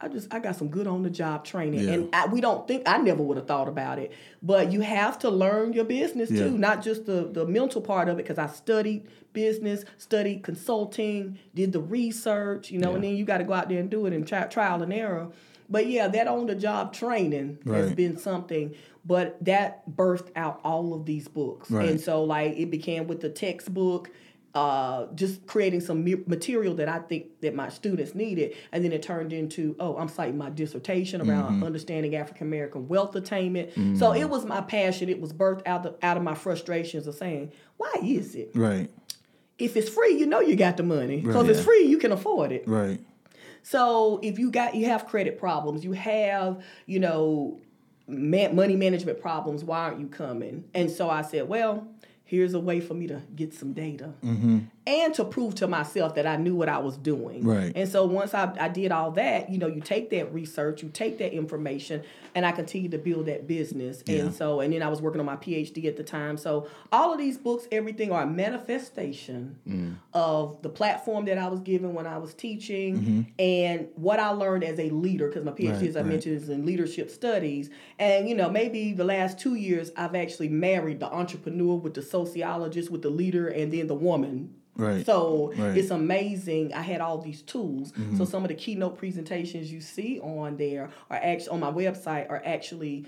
I 0.02 0.08
just 0.08 0.32
I 0.32 0.38
got 0.38 0.56
some 0.56 0.68
good 0.68 0.86
on 0.86 1.02
the 1.02 1.10
job 1.10 1.44
training, 1.44 1.80
Yeah. 1.80 1.92
and 1.92 2.08
I, 2.14 2.26
we 2.26 2.40
don't 2.40 2.66
think 2.66 2.82
I 2.86 2.96
never 2.98 3.22
would 3.22 3.36
have 3.36 3.46
thought 3.46 3.68
about 3.68 3.98
it. 3.98 4.12
But 4.42 4.72
you 4.72 4.80
have 4.80 5.18
to 5.20 5.30
learn 5.30 5.72
your 5.74 5.84
business 5.84 6.30
Yeah. 6.30 6.44
too, 6.44 6.56
not 6.58 6.82
just 6.82 7.04
the 7.06 7.28
the 7.30 7.44
mental 7.46 7.82
part 7.82 8.08
of 8.08 8.18
it. 8.18 8.22
Because 8.22 8.38
I 8.38 8.46
studied 8.46 9.06
business, 9.32 9.84
studied 9.98 10.42
consulting, 10.42 11.38
did 11.54 11.72
the 11.72 11.80
research, 11.80 12.70
you 12.70 12.78
know, 12.78 12.94
and 12.94 13.04
then 13.04 13.14
you 13.16 13.24
got 13.24 13.38
to 13.38 13.44
go 13.44 13.52
out 13.52 13.68
there 13.68 13.78
and 13.78 13.90
do 13.90 14.06
it 14.06 14.12
and 14.12 14.26
try, 14.26 14.42
trial 14.44 14.82
and 14.82 14.92
error. 14.92 15.28
But 15.68 15.86
yeah, 15.86 16.08
that 16.08 16.26
on 16.26 16.46
the 16.46 16.54
job 16.56 16.92
training 16.92 17.58
has 17.66 17.92
been 17.92 18.16
something. 18.16 18.74
But 19.04 19.42
that 19.44 19.88
birthed 19.88 20.28
out 20.36 20.60
all 20.64 20.92
of 20.94 21.06
these 21.06 21.26
books, 21.28 21.70
Right. 21.70 21.88
and 21.88 22.00
so 22.00 22.22
like 22.24 22.56
it 22.58 22.70
began 22.70 23.06
with 23.06 23.20
the 23.20 23.30
textbook 23.30 24.10
uh, 24.54 25.06
just 25.14 25.46
creating 25.46 25.80
some 25.80 26.04
material 26.26 26.74
that 26.74 26.88
I 26.88 26.98
think 26.98 27.40
that 27.40 27.54
my 27.54 27.68
students 27.68 28.14
needed, 28.16 28.56
and 28.72 28.84
then 28.84 28.92
it 28.92 29.02
turned 29.02 29.32
into 29.32 29.76
oh, 29.78 29.96
I'm 29.96 30.08
citing 30.08 30.36
my 30.38 30.50
dissertation 30.50 31.20
around 31.20 31.52
Mm-hmm. 31.52 31.64
understanding 31.64 32.16
African 32.16 32.46
American 32.48 32.88
wealth 32.88 33.14
attainment. 33.14 33.70
So 33.98 34.12
it 34.12 34.28
was 34.28 34.44
my 34.44 34.60
passion. 34.60 35.08
It 35.08 35.20
was 35.20 35.32
birthed 35.32 35.62
out 35.66 35.86
of, 35.86 35.96
out 36.02 36.16
of 36.16 36.22
my 36.24 36.34
frustrations 36.34 37.06
of 37.06 37.14
saying, 37.14 37.52
why 37.76 37.92
is 38.02 38.34
it 38.34 38.50
right. 38.54 38.90
if 39.58 39.76
it's 39.76 39.88
free, 39.88 40.16
you 40.18 40.26
know 40.26 40.40
you 40.40 40.56
got 40.56 40.76
the 40.76 40.82
money 40.82 41.20
because 41.20 41.46
Right. 41.46 41.50
it's 41.56 41.64
free, 41.64 41.84
you 41.84 41.98
can 41.98 42.10
afford 42.12 42.50
it. 42.50 42.64
Right. 42.66 43.00
So 43.62 44.18
if 44.22 44.38
you 44.38 44.50
got 44.50 44.74
you 44.74 44.86
have 44.86 45.06
credit 45.06 45.38
problems, 45.38 45.84
you 45.84 45.92
have 45.92 46.62
you 46.86 46.98
know 46.98 47.60
ma- 48.08 48.48
money 48.52 48.74
management 48.76 49.20
problems. 49.20 49.62
Why 49.64 49.78
aren't 49.84 50.00
you 50.00 50.08
coming? 50.08 50.64
And 50.74 50.90
so 50.90 51.08
I 51.10 51.22
said, 51.22 51.48
well, 51.48 51.86
here's 52.30 52.54
a 52.54 52.60
way 52.60 52.78
for 52.80 52.94
me 52.94 53.08
to 53.08 53.20
get 53.34 53.52
some 53.52 53.72
data 53.72 54.14
mm-hmm. 54.24 54.58
And 54.90 55.14
to 55.14 55.24
prove 55.24 55.54
to 55.54 55.68
myself 55.68 56.16
that 56.16 56.26
I 56.26 56.36
knew 56.36 56.56
what 56.56 56.68
I 56.68 56.78
was 56.78 56.96
doing. 56.96 57.44
Right. 57.44 57.72
And 57.76 57.88
so 57.88 58.04
once 58.04 58.34
I, 58.34 58.52
I 58.58 58.68
did 58.68 58.90
all 58.90 59.12
that, 59.12 59.48
you 59.48 59.56
know, 59.56 59.68
you 59.68 59.80
take 59.80 60.10
that 60.10 60.34
research, 60.34 60.82
you 60.82 60.88
take 60.88 61.18
that 61.18 61.32
information, 61.32 62.02
and 62.34 62.44
I 62.44 62.50
continued 62.50 62.90
to 62.92 62.98
build 62.98 63.26
that 63.26 63.46
business. 63.46 64.02
Yeah. 64.06 64.18
And 64.18 64.34
so, 64.34 64.60
and 64.60 64.72
then 64.72 64.82
I 64.82 64.88
was 64.88 65.00
working 65.00 65.20
on 65.20 65.26
my 65.26 65.36
PhD 65.36 65.84
at 65.86 65.96
the 65.96 66.02
time. 66.02 66.36
So 66.36 66.66
all 66.90 67.12
of 67.12 67.18
these 67.18 67.38
books, 67.38 67.68
everything 67.70 68.10
are 68.10 68.24
a 68.24 68.26
manifestation 68.26 69.58
mm. 69.66 69.94
of 70.12 70.60
the 70.62 70.68
platform 70.68 71.24
that 71.26 71.38
I 71.38 71.46
was 71.46 71.60
given 71.60 71.94
when 71.94 72.08
I 72.08 72.18
was 72.18 72.34
teaching 72.34 72.98
mm-hmm. 72.98 73.20
and 73.38 73.88
what 73.94 74.18
I 74.18 74.30
learned 74.30 74.64
as 74.64 74.80
a 74.80 74.90
leader, 74.90 75.28
because 75.28 75.44
my 75.44 75.52
PhD, 75.52 75.70
Right, 75.70 75.82
as 75.84 75.96
I 75.96 76.00
right. 76.00 76.08
mentioned, 76.08 76.36
is 76.36 76.48
in 76.48 76.66
leadership 76.66 77.10
studies. 77.10 77.70
And, 78.00 78.28
you 78.28 78.34
know, 78.34 78.50
maybe 78.50 78.92
the 78.92 79.04
last 79.04 79.38
two 79.38 79.54
years, 79.54 79.92
I've 79.96 80.16
actually 80.16 80.48
married 80.48 80.98
the 80.98 81.06
entrepreneur 81.06 81.76
with 81.76 81.94
the 81.94 82.02
sociologist, 82.02 82.90
with 82.90 83.02
the 83.02 83.10
leader, 83.10 83.46
and 83.46 83.72
then 83.72 83.86
the 83.86 83.94
woman. 83.94 84.56
Right. 84.80 85.04
So 85.06 85.48
Right. 85.48 85.58
Mm-hmm. 85.58 85.78
it's 85.78 85.90
amazing. 85.90 86.72
I 86.74 86.82
had 86.82 87.00
all 87.00 87.18
these 87.18 87.42
tools. 87.42 87.92
So 88.16 88.24
some 88.24 88.42
of 88.44 88.48
the 88.48 88.54
keynote 88.54 88.98
presentations 88.98 89.70
you 89.72 89.80
see 89.80 90.18
on 90.20 90.56
there 90.56 90.90
are 91.10 91.16
actually 91.16 91.48
on 91.50 91.60
my 91.60 91.70
website 91.70 92.28
are 92.30 92.42
actually 92.44 93.06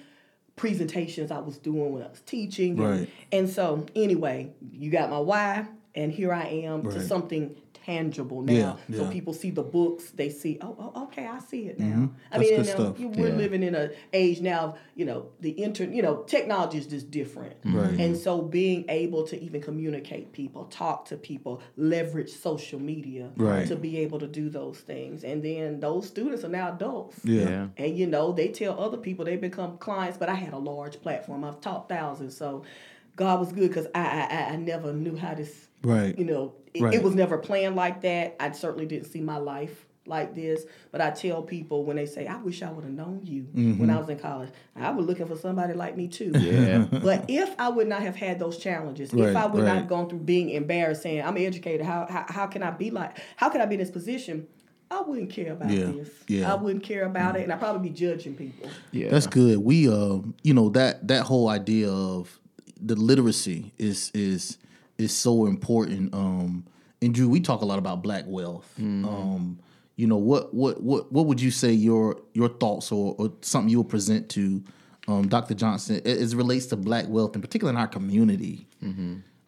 presentations 0.56 1.30
I 1.30 1.38
was 1.38 1.58
doing 1.58 1.92
when 1.92 2.02
I 2.02 2.08
was 2.08 2.20
teaching. 2.20 2.76
Right. 2.76 3.08
and 3.32 3.48
so 3.48 3.86
anyway, 3.96 4.50
you 4.70 4.90
got 4.90 5.10
my 5.10 5.18
why, 5.18 5.66
and 5.94 6.12
here 6.12 6.32
I 6.32 6.44
am 6.44 6.82
to 6.90 7.00
something 7.00 7.56
tangible 7.84 8.42
now. 8.42 8.78
Yeah, 8.88 8.98
So 8.98 9.06
people 9.10 9.32
see 9.32 9.50
the 9.50 9.62
books, 9.62 10.10
they 10.10 10.28
see, 10.28 10.58
oh, 10.60 10.76
oh 10.94 11.02
okay, 11.04 11.26
I 11.26 11.38
see 11.40 11.66
it 11.68 11.78
now. 11.78 11.86
I 11.86 11.88
Mm-hmm. 11.90 12.06
That's 12.30 12.40
mean, 12.40 12.50
good 12.50 12.66
you 12.66 12.72
know, 12.72 12.78
stuff. 12.84 13.00
you- 13.00 13.08
we're 13.08 13.28
Yeah. 13.28 13.34
living 13.36 13.62
in 13.62 13.74
an 13.74 13.90
age 14.12 14.40
now 14.40 14.60
of, 14.64 14.78
you 14.94 15.04
know, 15.04 15.26
the 15.40 15.50
internet, 15.50 15.94
you 15.94 16.02
know, 16.02 16.22
technology 16.22 16.78
is 16.78 16.86
just 16.86 17.10
different. 17.10 17.54
Right. 17.64 17.98
And 17.98 18.16
so 18.16 18.42
being 18.42 18.84
able 18.88 19.24
to 19.26 19.40
even 19.42 19.60
communicate 19.60 20.32
people, 20.32 20.64
talk 20.66 21.04
to 21.06 21.16
people, 21.16 21.60
leverage 21.76 22.30
social 22.30 22.80
media 22.80 23.30
Right. 23.36 23.66
to 23.68 23.76
be 23.76 23.98
able 23.98 24.18
to 24.20 24.26
do 24.28 24.48
those 24.48 24.78
things. 24.80 25.24
And 25.24 25.42
then 25.42 25.80
those 25.80 26.06
students 26.06 26.44
are 26.44 26.48
now 26.48 26.72
adults. 26.72 27.20
Yeah. 27.24 27.42
Yeah. 27.48 27.66
And 27.76 27.96
you 27.98 28.06
know, 28.06 28.32
they 28.32 28.48
tell 28.48 28.78
other 28.78 28.96
people 28.98 29.24
they 29.24 29.36
become 29.36 29.76
clients, 29.78 30.18
but 30.18 30.28
I 30.28 30.34
had 30.34 30.52
a 30.52 30.58
large 30.58 31.00
platform. 31.02 31.44
I've 31.44 31.60
taught 31.60 31.88
thousands. 31.88 32.36
So 32.36 32.62
God 33.16 33.40
was 33.40 33.52
good 33.52 33.68
because 33.68 33.86
I, 33.94 34.00
I 34.00 34.28
I- 34.36 34.52
I 34.52 34.56
never 34.56 34.92
knew 34.92 35.16
how 35.16 35.30
to 35.34 35.42
this 35.42 35.68
Right. 35.82 36.16
you 36.18 36.24
know, 36.24 36.52
it, 36.74 36.82
Right. 36.82 36.94
it 36.94 37.02
was 37.02 37.14
never 37.14 37.38
planned 37.38 37.76
like 37.76 38.02
that. 38.02 38.36
I 38.40 38.52
certainly 38.52 38.86
didn't 38.86 39.06
see 39.06 39.20
my 39.20 39.36
life 39.38 39.86
like 40.04 40.34
this. 40.34 40.64
But 40.90 41.00
I 41.00 41.10
tell 41.10 41.42
people 41.42 41.84
when 41.84 41.94
they 41.96 42.06
say, 42.06 42.26
I 42.26 42.36
wish 42.38 42.62
I 42.62 42.70
would 42.72 42.82
have 42.84 42.92
known 42.92 43.20
you 43.24 43.42
Mm-hmm. 43.54 43.78
when 43.78 43.88
I 43.90 43.98
was 43.98 44.08
in 44.08 44.18
college, 44.18 44.50
I 44.74 44.90
was 44.90 45.06
looking 45.06 45.26
for 45.26 45.36
somebody 45.36 45.74
like 45.74 45.96
me 45.96 46.08
too. 46.08 46.32
Yeah. 46.34 46.86
But 46.90 47.26
if 47.28 47.54
I 47.58 47.68
would 47.68 47.86
not 47.88 48.02
have 48.02 48.16
had 48.16 48.38
those 48.38 48.58
challenges, 48.58 49.12
Right, 49.14 49.28
if 49.30 49.36
I 49.36 49.46
would 49.46 49.64
not 49.64 49.76
have 49.76 49.88
gone 49.88 50.08
through 50.08 50.20
being 50.20 50.50
embarrassed, 50.50 51.02
saying 51.02 51.22
I'm 51.22 51.36
educated, 51.36 51.86
how, 51.86 52.06
how 52.10 52.24
how 52.28 52.46
can 52.46 52.62
I 52.62 52.70
be 52.72 52.90
like? 52.90 53.18
How 53.36 53.48
can 53.48 53.60
I 53.60 53.66
be 53.66 53.74
in 53.76 53.80
this 53.80 53.90
position? 53.90 54.48
I 54.90 55.00
wouldn't 55.00 55.30
care 55.30 55.52
about 55.52 55.70
Yeah, 55.70 55.84
this. 55.86 56.10
yeah. 56.28 56.52
I 56.52 56.54
wouldn't 56.56 56.84
care 56.84 57.04
about 57.06 57.36
it, 57.36 57.42
and 57.44 57.52
I'd 57.52 57.58
probably 57.60 57.88
be 57.88 57.94
judging 57.94 58.34
people. 58.34 58.68
Yeah. 58.90 59.08
That's 59.08 59.26
good. 59.26 59.58
We 59.58 59.88
um, 59.88 60.34
you 60.42 60.52
know, 60.52 60.68
that 60.70 61.06
that 61.08 61.22
whole 61.24 61.48
idea 61.48 61.90
of 61.90 62.38
the 62.78 62.96
literacy 62.96 63.72
is 63.78 64.10
is 64.14 64.58
is 65.02 65.14
so 65.16 65.47
important. 65.47 66.14
Um 66.14 66.64
and 67.02 67.12
Drew, 67.12 67.28
we 67.28 67.40
talk 67.40 67.62
a 67.62 67.64
lot 67.64 67.78
about 67.80 68.02
black 68.02 68.25
wealth. 68.28 68.73
Um, 68.78 69.59
you 69.97 70.06
know, 70.06 70.16
what 70.16 70.54
what 70.54 70.80
what 70.82 71.11
what 71.12 71.26
would 71.26 71.40
you 71.40 71.50
say 71.50 71.73
your 71.73 72.21
your 72.32 72.49
thoughts 72.49 72.92
or, 72.92 73.14
or 73.18 73.32
something 73.40 73.68
you 73.68 73.78
will 73.78 73.85
present 73.85 74.28
to 74.30 74.62
um, 75.09 75.26
Dr. 75.28 75.54
Johnson 75.54 76.00
as 76.04 76.32
it 76.32 76.37
relates 76.37 76.66
to 76.66 76.76
black 76.76 77.09
wealth, 77.09 77.35
and 77.35 77.42
particularly 77.42 77.76
in 77.76 77.80
our 77.80 77.88
community? 77.88 78.68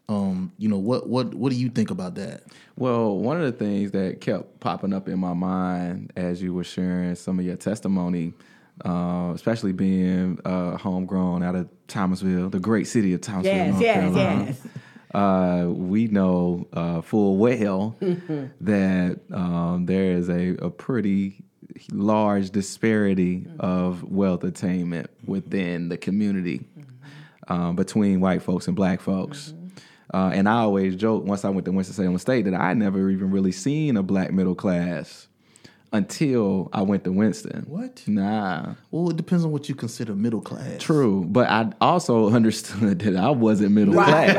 Um, 0.06 0.52
you 0.58 0.68
know, 0.68 0.76
what 0.78 1.08
what 1.08 1.32
what 1.34 1.50
do 1.50 1.56
you 1.56 1.70
think 1.70 1.90
about 1.90 2.16
that? 2.16 2.42
Well, 2.76 3.16
one 3.18 3.40
of 3.40 3.44
the 3.44 3.52
things 3.64 3.92
that 3.92 4.20
kept 4.20 4.60
popping 4.60 4.92
up 4.92 5.08
in 5.08 5.18
my 5.18 5.32
mind 5.32 6.12
as 6.16 6.42
you 6.42 6.52
were 6.52 6.64
sharing 6.64 7.14
some 7.14 7.38
of 7.38 7.44
your 7.46 7.56
testimony, 7.56 8.34
uh, 8.84 9.32
especially 9.34 9.72
being 9.72 10.38
uh, 10.44 10.76
homegrown 10.76 11.42
out 11.42 11.54
of 11.54 11.68
Thomasville, 11.88 12.50
the 12.50 12.58
great 12.60 12.86
city 12.86 13.14
of 13.14 13.22
Thomasville, 13.22 13.54
Yes, 13.54 13.70
North 13.70 13.82
yes, 13.82 13.94
Carolina. 13.96 14.44
yes. 14.46 14.60
Uh, 15.14 15.66
we 15.68 16.08
know 16.08 16.66
uh, 16.72 17.00
full 17.00 17.36
well 17.36 17.96
that 18.60 19.20
um, 19.32 19.86
there 19.86 20.12
is 20.12 20.28
a, 20.28 20.56
a 20.56 20.70
pretty 20.70 21.44
large 21.92 22.50
disparity 22.50 23.46
of 23.60 24.02
wealth 24.04 24.44
attainment 24.44 25.08
within 25.24 25.88
the 25.88 25.96
community 25.96 26.64
um, 27.48 27.76
between 27.76 28.20
white 28.20 28.42
folks 28.42 28.66
and 28.66 28.76
black 28.76 29.00
folks. 29.00 29.54
Uh, 30.12 30.30
and 30.32 30.48
I 30.48 30.60
always 30.60 30.96
joke 30.96 31.24
once 31.24 31.44
I 31.44 31.48
went 31.48 31.64
to 31.64 31.72
Winston-Salem 31.72 32.18
State 32.18 32.44
that 32.44 32.54
I 32.54 32.74
never 32.74 33.10
even 33.10 33.30
really 33.30 33.52
seen 33.52 33.96
a 33.96 34.02
black 34.02 34.32
middle 34.32 34.54
class 34.54 35.28
until 35.94 36.68
I 36.72 36.82
went 36.82 37.04
to 37.04 37.12
Winston. 37.12 37.64
What? 37.68 38.02
Nah. 38.06 38.74
Well, 38.90 39.10
it 39.10 39.16
depends 39.16 39.44
on 39.44 39.52
what 39.52 39.68
you 39.68 39.74
consider 39.76 40.14
middle 40.14 40.40
class. 40.40 40.82
True, 40.82 41.24
but 41.24 41.48
I 41.48 41.72
also 41.80 42.30
understood 42.30 42.98
that 42.98 43.16
I 43.16 43.30
wasn't 43.30 43.70
middle 43.72 43.94
class 43.94 44.34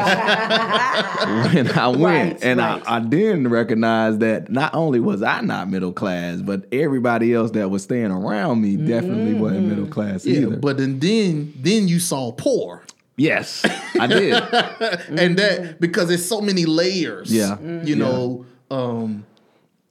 when 1.55 1.71
I 1.71 1.87
went, 1.87 2.33
Right, 2.33 2.43
and 2.43 2.59
right. 2.59 2.83
I, 2.85 2.97
I 2.97 2.99
didn't 2.99 3.47
recognize 3.47 4.17
that 4.19 4.51
not 4.51 4.75
only 4.75 4.99
was 4.99 5.23
I 5.23 5.41
not 5.41 5.69
middle 5.69 5.93
class, 5.93 6.41
but 6.41 6.65
everybody 6.73 7.33
else 7.33 7.51
that 7.51 7.69
was 7.69 7.83
staying 7.83 8.11
around 8.11 8.61
me 8.61 8.75
definitely 8.75 9.33
wasn't 9.33 9.67
middle 9.67 9.87
class 9.87 10.25
Yeah, 10.25 10.41
either. 10.41 10.57
but 10.57 10.77
then 10.77 10.99
then 10.99 11.53
then 11.61 11.87
you 11.87 11.99
saw 11.99 12.31
poor. 12.33 12.83
yes, 13.15 13.63
I 13.97 14.07
did. 14.07 14.33
and 15.19 15.37
that 15.39 15.77
because 15.79 16.09
there's 16.09 16.25
so 16.25 16.41
many 16.41 16.65
layers. 16.65 17.33
Yeah. 17.33 17.57
you 17.61 17.95
know, 17.95 18.45
um, 18.69 19.25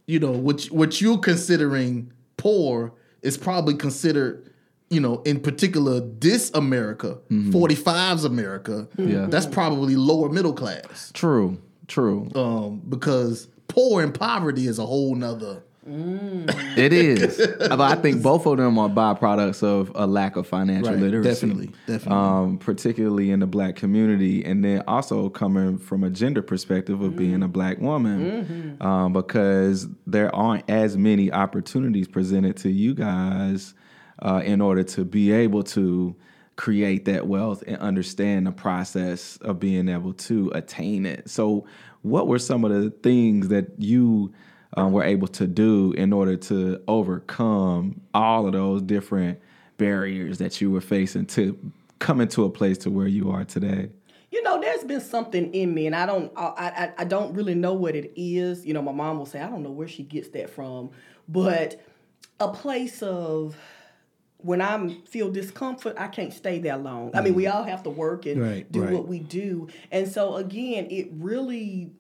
you 0.07 0.19
know 0.19 0.33
what 0.33 0.65
what 0.67 1.01
you're 1.01 1.19
considering 1.19 2.13
poor 2.37 2.93
is 3.23 3.39
probably 3.39 3.75
considered, 3.75 4.53
you 4.91 5.01
know, 5.01 5.23
in 5.23 5.41
particular 5.41 6.01
this 6.01 6.51
America, 6.53 7.19
45's 7.31 8.25
America. 8.25 8.87
Yeah. 8.99 9.27
that's 9.27 9.47
probably 9.47 9.97
lower 9.97 10.29
middle 10.29 10.53
class. 10.53 11.11
true, 11.15 11.59
true. 11.89 12.31
Um, 12.35 12.83
because 12.89 13.49
poor 13.69 14.03
and 14.03 14.15
poverty 14.15 14.67
is 14.67 14.79
a 14.79 14.87
whole 14.87 15.15
nother. 15.15 15.63
It 15.87 16.93
is. 16.93 17.37
but 17.59 17.81
I 17.81 17.95
think 17.97 18.23
both 18.23 18.47
of 18.47 18.57
them 18.57 18.79
are 18.79 18.89
byproducts 18.89 19.63
of 19.63 19.93
a 19.95 20.07
lack 20.07 20.37
of 20.37 20.47
financial 20.47 20.93
Right, 20.93 21.01
literacy. 21.01 21.29
definitely, 21.29 21.71
definitely. 21.87 22.13
Um, 22.17 22.59
particularly 22.59 23.31
in 23.31 23.41
the 23.41 23.47
black 23.47 23.77
community, 23.77 24.45
and 24.45 24.65
then 24.65 24.83
also 24.89 25.29
coming 25.29 25.79
from 25.79 26.05
a 26.05 26.11
gender 26.11 26.43
perspective 26.43 27.01
of 27.01 27.17
being 27.17 27.43
a 27.43 27.49
black 27.49 27.79
woman, 27.81 28.77
um, 28.81 29.13
because 29.13 29.87
there 30.07 30.35
aren't 30.35 30.69
as 30.71 30.97
many 30.97 31.31
opportunities 31.33 32.09
presented 32.09 32.57
to 32.59 32.71
you 32.71 32.95
guys 32.95 33.75
uh, 34.23 34.41
in 34.45 34.61
order 34.61 34.83
to 34.85 35.05
be 35.05 35.33
able 35.33 35.63
to 35.63 36.15
create 36.57 37.05
that 37.05 37.27
wealth 37.27 37.65
and 37.67 37.77
understand 37.79 38.47
the 38.47 38.53
process 38.53 39.37
of 39.39 39.59
being 39.59 39.89
able 39.89 40.13
to 40.13 40.51
attain 40.55 41.05
it. 41.05 41.29
So, 41.29 41.67
what 42.03 42.29
were 42.29 42.39
some 42.39 42.65
of 42.65 42.71
the 42.71 42.91
things 42.91 43.49
that 43.49 43.73
you 43.79 44.33
um, 44.77 44.93
were 44.93 45.05
able 45.05 45.29
to 45.29 45.47
do 45.47 45.93
in 45.93 46.13
order 46.13 46.37
to 46.37 46.83
overcome 46.89 48.01
all 48.13 48.47
of 48.47 48.53
those 48.53 48.83
different 48.83 49.41
barriers 49.77 50.39
that 50.39 50.61
you 50.61 50.71
were 50.71 50.81
facing 50.81 51.27
to 51.27 51.59
come 51.99 52.21
into 52.21 52.45
a 52.45 52.51
place 52.51 52.79
to 52.79 52.91
where 52.91 53.07
you 53.07 53.31
are 53.31 53.45
today? 53.45 53.89
You 54.31 54.43
know, 54.43 54.61
there's 54.61 54.85
been 54.85 55.01
something 55.01 55.55
in 55.55 55.73
me, 55.75 55.87
and 55.87 55.95
I 55.95 56.07
don't, 56.07 56.33
I, 56.37 56.49
I, 56.57 56.93
I 56.99 57.05
don't 57.05 57.35
really 57.35 57.55
know 57.55 57.73
what 57.73 57.95
it 57.95 58.13
is. 58.17 58.67
You 58.67 58.75
know, 58.75 58.83
my 58.83 58.93
mom 58.93 59.19
will 59.19 59.27
say, 59.27 59.41
I 59.41 59.49
don't 59.49 59.63
know 59.63 59.71
where 59.71 59.89
she 59.89 60.03
gets 60.03 60.29
that 60.31 60.51
from, 60.51 60.91
but 61.29 61.81
a 62.41 62.49
place 62.49 63.01
of 63.03 63.57
when 64.39 64.61
I 64.61 64.97
feel 65.09 65.31
discomfort, 65.31 65.95
I 65.99 66.09
can't 66.09 66.33
stay 66.33 66.59
there 66.59 66.77
long. 66.77 67.13
I 67.15 67.21
mean, 67.23 67.35
we 67.35 67.47
all 67.47 67.63
have 67.63 67.85
to 67.85 67.91
work 67.91 68.27
and 68.27 68.43
Right, 68.43 68.71
do 68.71 68.83
right. 68.83 68.93
what 68.93 69.07
we 69.07 69.21
do, 69.21 69.69
and 69.93 70.09
so 70.09 70.35
again, 70.35 70.89
it 70.91 71.09
really, 71.13 71.93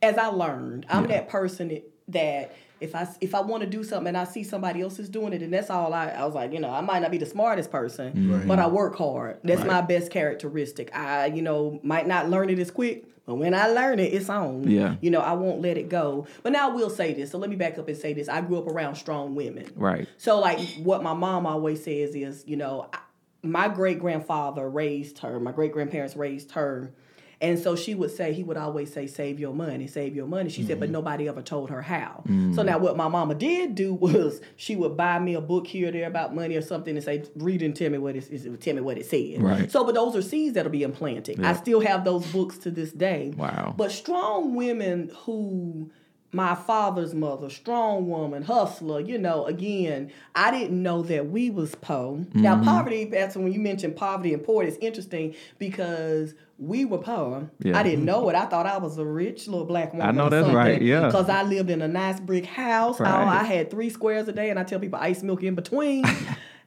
as 0.00 0.16
I 0.16 0.26
learned, 0.26 0.86
I'm 0.88 1.08
that 1.08 1.28
person 1.28 1.68
that, 1.68 1.90
that 2.08 2.54
if 2.80 2.94
I 2.94 3.08
if 3.20 3.34
I 3.34 3.40
want 3.40 3.62
to 3.62 3.68
do 3.68 3.82
something 3.82 4.08
and 4.08 4.16
I 4.16 4.24
see 4.24 4.42
somebody 4.42 4.82
else 4.82 4.98
is 4.98 5.08
doing 5.08 5.32
it, 5.32 5.42
and 5.42 5.52
that's 5.52 5.70
all 5.70 5.94
I, 5.94 6.08
I 6.08 6.24
was 6.24 6.34
like, 6.34 6.52
you 6.52 6.60
know, 6.60 6.70
I 6.70 6.80
might 6.80 7.00
not 7.00 7.10
be 7.10 7.18
the 7.18 7.26
smartest 7.26 7.70
person, 7.70 8.12
mm-hmm. 8.12 8.34
Right. 8.34 8.48
but 8.48 8.58
I 8.58 8.66
work 8.66 8.96
hard. 8.96 9.38
That's 9.42 9.64
my 9.64 9.80
best 9.80 10.10
characteristic. 10.10 10.94
I, 10.94 11.26
you 11.26 11.42
know, 11.42 11.80
might 11.82 12.06
not 12.06 12.28
learn 12.28 12.50
it 12.50 12.58
as 12.58 12.70
quick, 12.70 13.06
but 13.26 13.36
when 13.36 13.54
I 13.54 13.68
learn 13.68 13.98
it, 13.98 14.12
it's 14.12 14.28
on. 14.28 14.68
Yeah. 14.68 14.96
You 15.00 15.10
know, 15.10 15.20
I 15.20 15.32
won't 15.32 15.62
let 15.62 15.78
it 15.78 15.88
go. 15.88 16.26
But 16.42 16.52
now 16.52 16.70
I 16.70 16.72
will 16.72 16.90
say 16.90 17.14
this. 17.14 17.30
So 17.30 17.38
let 17.38 17.48
me 17.48 17.56
back 17.56 17.78
up 17.78 17.88
and 17.88 17.96
say 17.96 18.12
this. 18.12 18.28
I 18.28 18.42
grew 18.42 18.58
up 18.58 18.66
around 18.66 18.96
strong 18.96 19.34
women. 19.34 19.70
Right. 19.74 20.06
So 20.18 20.38
like 20.38 20.60
what 20.82 21.02
my 21.02 21.14
mom 21.14 21.46
always 21.46 21.82
says 21.82 22.14
is, 22.14 22.44
you 22.46 22.56
know, 22.56 22.88
I, 22.92 22.98
my 23.42 23.68
great 23.68 23.98
grandfather 23.98 24.68
raised 24.68 25.18
her. 25.18 25.40
My 25.40 25.52
great 25.52 25.72
grandparents 25.72 26.16
raised 26.16 26.52
her. 26.52 26.92
And 27.40 27.58
so 27.58 27.76
she 27.76 27.94
would 27.94 28.10
say, 28.10 28.32
he 28.32 28.42
would 28.42 28.56
always 28.56 28.92
say, 28.92 29.06
save 29.06 29.38
your 29.38 29.54
money, 29.54 29.86
save 29.86 30.14
your 30.14 30.26
money. 30.26 30.50
She 30.50 30.64
said, 30.64 30.80
but 30.80 30.86
mm-hmm. 30.86 30.94
nobody 30.94 31.28
ever 31.28 31.42
told 31.42 31.70
her 31.70 31.82
how. 31.82 32.22
So 32.24 32.32
mm-hmm. 32.32 32.66
now 32.66 32.78
what 32.78 32.96
my 32.96 33.08
mama 33.08 33.34
did 33.34 33.74
do 33.74 33.94
was 34.04 34.40
she 34.56 34.76
would 34.76 34.96
buy 34.96 35.18
me 35.18 35.34
a 35.34 35.40
book 35.40 35.66
here 35.66 35.88
or 35.88 35.92
there 35.92 36.06
about 36.06 36.34
money 36.34 36.56
or 36.56 36.62
something 36.62 36.96
and 36.96 37.04
say, 37.04 37.24
read 37.36 37.62
and 37.62 37.74
tell 37.74 37.90
me 37.90 37.98
what 37.98 38.16
it, 38.16 38.30
is- 38.30 38.48
tell 38.60 38.74
me 38.74 38.80
what 38.80 38.98
it 38.98 39.06
said. 39.06 39.42
Right. 39.42 39.70
So, 39.70 39.84
but 39.84 39.94
those 39.94 40.16
are 40.16 40.22
seeds 40.22 40.54
that'll 40.54 40.72
be 40.72 40.82
implanted. 40.82 41.42
I 41.44 41.54
still 41.54 41.80
have 41.80 42.04
those 42.04 42.26
books 42.26 42.58
to 42.58 42.70
this 42.70 42.92
day. 42.92 43.32
Wow. 43.36 43.74
But 43.76 43.92
strong 43.92 44.54
women 44.54 45.10
who 45.24 45.90
my 46.34 46.54
father's 46.54 47.14
mother, 47.14 47.48
strong 47.48 48.08
woman, 48.08 48.42
hustler, 48.42 49.00
you 49.00 49.16
know, 49.18 49.46
again, 49.46 50.10
I 50.34 50.50
didn't 50.50 50.82
know 50.82 51.02
that 51.02 51.30
we 51.30 51.48
was 51.50 51.74
poor. 51.76 52.24
Now 52.34 52.56
Mm-hmm. 52.56 52.64
poverty, 52.64 53.04
that's 53.04 53.36
when 53.36 53.52
you 53.52 53.60
mentioned 53.60 53.96
poverty 53.96 54.34
and 54.34 54.42
poor, 54.42 54.64
it's 54.64 54.76
interesting 54.78 55.34
because 55.58 56.34
we 56.58 56.84
were 56.84 56.98
poor. 56.98 57.50
Yeah. 57.60 57.78
I 57.78 57.82
didn't 57.82 58.04
know 58.04 58.28
it. 58.28 58.36
I 58.36 58.46
thought 58.46 58.66
I 58.66 58.78
was 58.78 58.96
a 58.98 59.04
rich 59.04 59.48
little 59.48 59.66
black 59.66 59.92
woman. 59.92 60.06
I 60.08 60.12
know 60.12 60.28
that's 60.28 60.48
right, 60.54 60.80
yeah. 60.80 61.06
Because 61.06 61.28
I 61.28 61.42
lived 61.42 61.70
in 61.70 61.82
a 61.82 61.88
nice 61.88 62.20
brick 62.20 62.46
house. 62.46 63.00
Oh, 63.00 63.04
Right. 63.04 63.40
I 63.40 63.44
had 63.44 63.70
three 63.70 63.90
squares 63.90 64.28
a 64.28 64.32
day, 64.32 64.50
and 64.50 64.58
I 64.58 64.64
tell 64.64 64.78
people 64.78 64.98
ice 65.00 65.22
milk 65.22 65.42
in 65.42 65.54
between. 65.54 66.04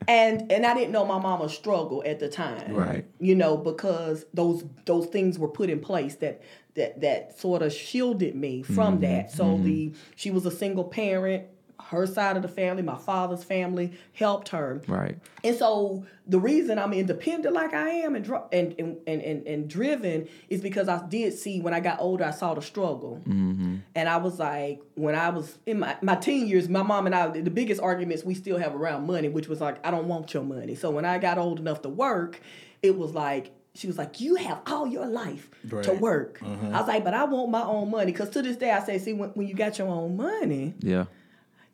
and 0.07 0.51
and 0.51 0.65
I 0.65 0.73
didn't 0.73 0.91
know 0.91 1.05
my 1.05 1.19
mama 1.19 1.49
struggle 1.49 2.03
at 2.05 2.19
the 2.19 2.29
time. 2.29 2.73
Right. 2.73 3.05
you 3.19 3.35
know 3.35 3.57
because 3.57 4.25
those 4.33 4.63
those 4.85 5.07
things 5.07 5.37
were 5.37 5.49
put 5.49 5.69
in 5.69 5.79
place 5.79 6.15
that 6.17 6.41
that 6.75 7.01
that 7.01 7.37
sort 7.37 7.61
of 7.61 7.73
shielded 7.73 8.35
me 8.35 8.63
from 8.63 8.95
mm-hmm. 8.95 9.01
that. 9.01 9.31
So 9.31 9.43
mm-hmm. 9.45 9.63
the 9.63 9.93
she 10.15 10.31
was 10.31 10.45
a 10.45 10.51
single 10.51 10.85
parent 10.85 11.45
her 11.79 12.05
side 12.07 12.35
of 12.35 12.41
the 12.41 12.47
family 12.49 12.81
my 12.83 12.97
father's 12.97 13.43
family 13.43 13.93
helped 14.13 14.49
her 14.49 14.81
Right. 14.87 15.17
and 15.43 15.55
so 15.55 16.05
the 16.27 16.39
reason 16.39 16.77
I'm 16.79 16.91
independent 16.91 17.53
like 17.53 17.73
I 17.73 17.89
am 17.89 18.15
and 18.15 18.25
and, 18.51 18.75
and, 18.79 18.97
and, 19.07 19.21
and, 19.21 19.47
and 19.47 19.67
driven 19.69 20.27
is 20.49 20.59
because 20.61 20.89
I 20.89 21.05
did 21.07 21.33
see 21.33 21.61
when 21.61 21.73
I 21.73 21.79
got 21.79 22.01
older, 22.01 22.25
I 22.25 22.31
saw 22.31 22.53
the 22.53 22.61
struggle. 22.61 23.21
Mm-hmm. 23.25 23.77
And 23.95 24.09
I 24.09 24.17
was 24.17 24.37
like, 24.39 24.81
when 24.95 25.15
I 25.15 25.29
was 25.29 25.57
in 25.65 25.79
my, 25.79 25.95
my 26.01 26.15
teen 26.15 26.47
years, 26.47 26.67
my 26.67 26.81
mom 26.83 27.05
and 27.05 27.15
I, 27.15 27.27
the 27.29 27.49
biggest 27.49 27.79
arguments 27.79 28.25
we 28.25 28.33
still 28.33 28.57
have 28.57 28.75
around 28.75 29.07
money, 29.07 29.29
which 29.29 29.47
was 29.47 29.61
like, 29.61 29.77
I 29.85 29.91
don't 29.91 30.09
want 30.09 30.33
your 30.33 30.43
money. 30.43 30.75
So 30.75 30.91
when 30.91 31.05
I 31.05 31.17
got 31.17 31.37
old 31.37 31.59
enough 31.59 31.81
to 31.83 31.89
work, 31.89 32.41
it 32.83 32.97
was 32.97 33.13
like, 33.13 33.51
she 33.73 33.87
was 33.87 33.97
like, 33.97 34.19
you 34.19 34.35
have 34.35 34.59
all 34.67 34.85
your 34.87 35.05
life 35.05 35.49
to 35.69 35.75
Right. 35.77 36.01
work. 36.01 36.39
Mm-hmm. 36.39 36.75
I 36.75 36.79
was 36.79 36.87
like, 36.89 37.05
but 37.05 37.13
I 37.13 37.23
want 37.23 37.51
my 37.51 37.61
own 37.63 37.89
money. 37.91 38.11
Because 38.11 38.31
to 38.31 38.41
this 38.41 38.57
day, 38.57 38.71
I 38.71 38.83
say, 38.83 38.97
see, 38.97 39.13
when, 39.13 39.29
when 39.29 39.47
you 39.47 39.53
got 39.53 39.77
your 39.77 39.87
own 39.87 40.17
money, 40.17 40.73
Yeah. 40.79 41.05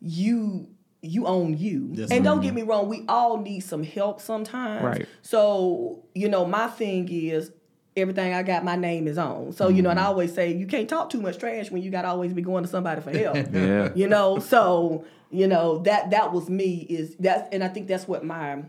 You 0.04 0.68
you 1.02 1.26
own 1.26 1.56
you. 1.58 1.90
Yes, 1.92 2.10
and 2.10 2.24
don't 2.24 2.40
get 2.40 2.54
me 2.54 2.62
wrong, 2.62 2.88
we 2.88 3.04
all 3.08 3.38
need 3.38 3.60
some 3.60 3.82
help 3.82 4.20
sometimes. 4.20 4.84
Right. 4.84 5.08
So, 5.22 6.02
you 6.14 6.28
know, 6.28 6.46
my 6.46 6.66
thing 6.68 7.08
is 7.10 7.52
everything 7.96 8.32
I 8.32 8.42
got 8.42 8.64
my 8.64 8.76
name 8.76 9.06
is 9.06 9.18
on. 9.18 9.52
So, 9.52 9.68
you 9.68 9.82
know, 9.82 9.90
and 9.90 9.98
I 9.98 10.02
mm-hmm. 10.02 10.10
always 10.10 10.34
say 10.34 10.52
you 10.52 10.66
can't 10.66 10.88
talk 10.88 11.10
too 11.10 11.20
much 11.20 11.38
trash 11.38 11.70
when 11.70 11.82
you 11.82 11.90
gotta 11.90 12.08
always 12.08 12.32
be 12.32 12.42
going 12.42 12.64
to 12.64 12.70
somebody 12.70 13.00
for 13.00 13.10
help. 13.10 13.36
Yeah. 13.52 13.90
you 13.94 14.08
know, 14.08 14.38
so, 14.38 15.04
you 15.30 15.46
know, 15.46 15.78
that 15.80 16.10
that 16.10 16.32
was 16.32 16.48
me 16.48 16.86
is 16.88 17.16
that's 17.16 17.48
and 17.52 17.62
I 17.62 17.68
think 17.68 17.86
that's 17.86 18.08
what 18.08 18.24
my 18.24 18.64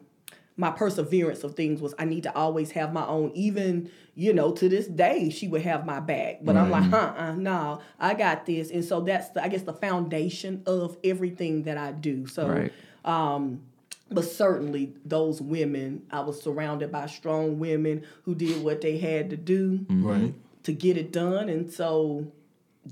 my 0.57 0.71
perseverance 0.71 1.43
of 1.43 1.55
things 1.55 1.81
was 1.81 1.93
I 1.99 2.05
need 2.05 2.23
to 2.23 2.35
always 2.35 2.71
have 2.71 2.93
my 2.93 3.05
own. 3.05 3.31
Even 3.35 3.89
you 4.15 4.31
know 4.33 4.51
to 4.53 4.69
this 4.69 4.87
day 4.87 5.29
she 5.29 5.47
would 5.47 5.63
have 5.63 5.85
my 5.85 5.99
back, 5.99 6.39
but 6.41 6.55
I'm 6.55 6.69
like, 6.71 6.83
huh, 6.89 7.13
uh, 7.17 7.35
no, 7.35 7.81
I 7.99 8.13
got 8.13 8.45
this, 8.45 8.71
and 8.71 8.83
so 8.83 9.01
that's 9.01 9.29
the, 9.29 9.43
I 9.43 9.49
guess 9.49 9.63
the 9.63 9.73
foundation 9.73 10.63
of 10.65 10.97
everything 11.03 11.63
that 11.63 11.77
I 11.77 11.91
do. 11.91 12.25
So, 12.27 12.47
Right. 12.47 12.73
um, 13.03 13.61
but 14.09 14.23
certainly 14.23 14.93
those 15.03 15.41
women, 15.41 16.03
I 16.11 16.21
was 16.21 16.41
surrounded 16.41 16.91
by 16.91 17.07
strong 17.07 17.59
women 17.59 18.03
who 18.23 18.35
did 18.35 18.63
what 18.63 18.79
they 18.81 18.97
had 18.97 19.29
to 19.31 19.37
do 19.37 19.85
Right. 19.89 20.33
to 20.63 20.71
get 20.71 20.95
it 20.95 21.11
done, 21.11 21.49
and 21.49 21.71
so 21.71 22.27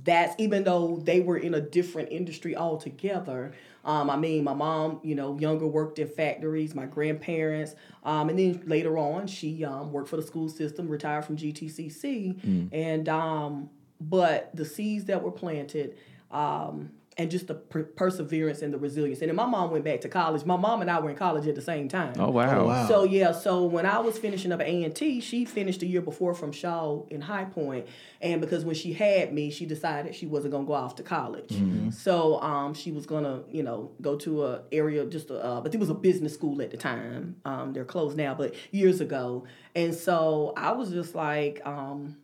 that's 0.03 0.35
even 0.39 0.63
though 0.65 0.99
they 1.03 1.21
were 1.21 1.37
in 1.37 1.53
a 1.53 1.61
different 1.61 2.11
industry 2.11 2.55
altogether. 2.57 3.53
Um, 3.85 4.09
I 4.09 4.15
mean, 4.17 4.43
my 4.43 4.53
mom, 4.53 4.99
you 5.03 5.13
know, 5.15 5.37
younger 5.37 5.67
worked 5.67 5.99
in 5.99 6.07
factories. 6.07 6.73
My 6.73 6.85
grandparents, 6.85 7.75
um, 8.03 8.29
and 8.29 8.39
then 8.39 8.63
later 8.65 8.97
on, 8.97 9.27
she 9.27 9.65
um, 9.65 9.91
worked 9.91 10.09
for 10.09 10.15
the 10.17 10.23
school 10.23 10.49
system, 10.49 10.87
retired 10.87 11.25
from 11.25 11.35
GTCC, 11.37 12.69
and 12.71 13.09
um, 13.09 13.69
but 13.99 14.55
the 14.55 14.65
seeds 14.65 15.05
that 15.05 15.21
were 15.21 15.31
planted. 15.31 15.97
Um, 16.31 16.91
and 17.17 17.31
just 17.31 17.47
the 17.47 17.55
per- 17.55 17.83
perseverance 17.83 18.61
and 18.61 18.73
the 18.73 18.77
resilience. 18.77 19.21
And 19.21 19.29
then 19.29 19.35
my 19.35 19.45
mom 19.45 19.71
went 19.71 19.83
back 19.83 20.01
to 20.01 20.09
college. 20.09 20.45
My 20.45 20.57
mom 20.57 20.81
and 20.81 20.91
I 20.91 20.99
were 20.99 21.09
in 21.09 21.15
college 21.15 21.47
at 21.47 21.55
the 21.55 21.61
same 21.61 21.87
time. 21.87 22.13
Oh 22.19 22.29
wow. 22.29 22.59
Oh, 22.59 22.67
wow. 22.67 22.87
So 22.87 23.03
yeah, 23.03 23.31
so 23.31 23.63
when 23.63 23.85
I 23.85 23.99
was 23.99 24.19
finishing 24.19 24.51
up 24.51 24.59
at 24.59 24.67
A 24.67 24.83
and 24.83 24.95
T, 24.95 25.21
she 25.21 25.45
finished 25.45 25.81
a 25.81 25.85
year 25.85 26.01
before 26.01 26.33
from 26.35 26.51
Shaw 26.51 27.05
in 27.09 27.21
High 27.21 27.45
Point. 27.45 27.53
Point, 27.53 27.85
and 28.19 28.41
because 28.41 28.65
when 28.65 28.75
she 28.75 28.93
had 28.93 29.31
me, 29.31 29.51
she 29.51 29.65
decided 29.65 30.15
she 30.15 30.25
wasn't 30.25 30.53
gonna 30.53 30.65
go 30.65 30.73
off 30.73 30.95
to 30.95 31.03
college. 31.03 31.49
Mm-hmm. 31.49 31.91
So 31.91 32.41
um, 32.41 32.73
she 32.73 32.91
was 32.91 33.05
gonna, 33.05 33.43
you 33.49 33.63
know, 33.63 33.91
go 34.01 34.15
to 34.17 34.45
a 34.45 34.61
area 34.71 35.05
just 35.05 35.29
a, 35.29 35.43
uh, 35.43 35.61
but 35.61 35.73
it 35.73 35.79
was 35.79 35.89
a 35.89 35.93
business 35.93 36.33
school 36.33 36.61
at 36.61 36.71
the 36.71 36.77
time. 36.77 37.35
Um, 37.45 37.73
they're 37.73 37.85
closed 37.85 38.17
now, 38.17 38.33
but 38.33 38.55
years 38.71 39.01
ago, 39.01 39.45
and 39.75 39.93
so 39.93 40.53
I 40.57 40.71
was 40.71 40.89
just 40.89 41.13
like, 41.15 41.61
um, 41.65 42.17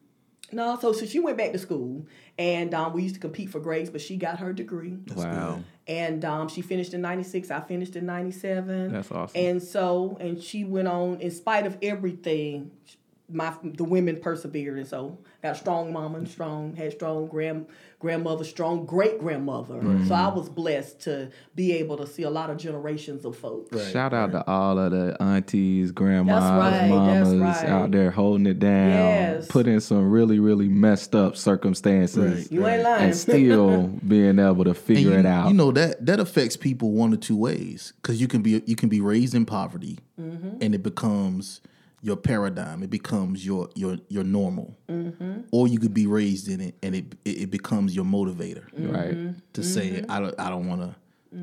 no. 0.52 0.78
So 0.80 0.92
so 0.94 1.06
she 1.06 1.20
went 1.20 1.38
back 1.38 1.52
to 1.52 1.60
school, 1.60 2.06
and 2.38 2.74
um, 2.74 2.94
we 2.94 3.04
used 3.04 3.16
to 3.16 3.22
compete 3.22 3.50
for 3.50 3.60
grades, 3.60 3.90
but 3.90 4.02
she 4.02 4.18
got 4.18 4.40
her 4.40 4.54
degree. 4.54 4.98
wow. 5.16 5.64
And 5.88 6.24
um, 6.24 6.48
she 6.50 6.62
finished 6.62 6.94
in 6.94 7.02
96. 7.02 7.50
I 7.50 7.62
finished 7.62 7.96
in 7.96 8.06
97. 8.06 8.92
That's 8.92 9.12
awesome. 9.12 9.42
And 9.42 9.64
so, 9.64 10.18
and 10.20 10.42
she 10.42 10.64
went 10.64 10.88
on, 10.88 11.20
in 11.20 11.32
spite 11.32 11.66
of 11.66 11.78
everything, 11.82 12.70
my 13.32 13.54
the 13.64 13.84
women 13.84 14.18
persevered. 14.22 14.78
And 14.78 14.88
so, 14.88 15.18
got 15.44 15.56
a 15.56 15.60
strong 15.60 15.94
mama 15.94 16.18
and 16.20 16.28
strong, 16.28 16.76
had 16.76 16.92
strong 16.94 17.28
grand 17.28 17.68
grandmother, 18.00 18.46
strong 18.46 18.86
great 18.86 19.20
grandmother. 19.20 19.82
So 20.08 20.16
I 20.16 20.30
was 20.30 20.48
blessed 20.48 21.02
to 21.02 21.30
be 21.54 21.74
able 21.74 21.98
to 21.98 22.08
see 22.08 22.24
a 22.24 22.30
lot 22.30 22.50
of 22.50 22.56
generations 22.58 23.26
of 23.26 23.36
folks. 23.38 23.76
Right. 23.76 23.92
Shout 23.92 24.14
out 24.14 24.32
to 24.32 24.48
all 24.50 24.80
of 24.80 24.92
the 24.92 25.18
aunties, 25.22 25.92
grandmas, 25.92 26.42
right, 26.44 26.70
that's 26.70 26.90
mamas 26.90 27.34
right. 27.34 27.66
out 27.66 27.92
there 27.92 28.10
holding 28.10 28.46
it 28.48 28.58
down, 28.60 28.90
Yes. 28.90 29.48
put 29.50 29.68
in 29.68 29.82
some 29.82 30.10
really, 30.10 30.40
really 30.40 30.70
messed 30.70 31.14
up 31.14 31.36
circumstances, 31.36 32.44
Right. 32.44 32.52
You 32.52 32.68
ain't 32.68 32.84
lying. 32.84 33.04
and 33.06 33.16
still 33.18 33.88
being 34.08 34.40
able 34.40 34.64
to 34.64 34.70
And 34.70 34.78
figure 34.78 35.12
you, 35.12 35.20
it 35.20 35.26
out. 35.26 35.50
You 35.50 35.54
know 35.54 35.72
that 35.72 36.06
that 36.06 36.20
affects 36.22 36.56
people 36.56 36.92
one 36.92 37.14
or 37.14 37.18
two 37.18 37.36
ways 37.38 37.92
because 38.02 38.22
you 38.22 38.28
can 38.30 38.42
be 38.42 38.62
you 38.66 38.76
can 38.78 38.88
be 38.90 39.02
raised 39.02 39.36
in 39.36 39.46
poverty, 39.46 40.00
Mm-hmm. 40.20 40.58
and 40.62 40.76
it 40.76 40.84
becomes 40.84 41.62
your 42.02 42.16
paradigm. 42.16 42.82
It 42.84 42.90
becomes 42.90 43.46
your 43.46 43.70
your 43.76 43.98
your 44.08 44.24
normal, 44.24 44.78
Mm-hmm. 44.90 45.42
or 45.52 45.68
you 45.68 45.80
could 45.80 45.94
be 45.94 46.08
raised 46.08 46.48
in 46.48 46.62
it, 46.62 46.76
and 46.84 46.96
it 46.96 47.06
it, 47.26 47.42
it 47.44 47.52
becomes 47.52 47.96
your 47.96 48.06
motivator 48.06 48.64
Right. 48.74 49.16
Mm-hmm. 49.16 49.40
to 49.54 49.64
say, 49.64 50.04
I 50.10 50.20
don't 50.20 50.40
I 50.40 50.50
don't 50.50 50.68
want 50.68 50.82
to. 50.82 50.96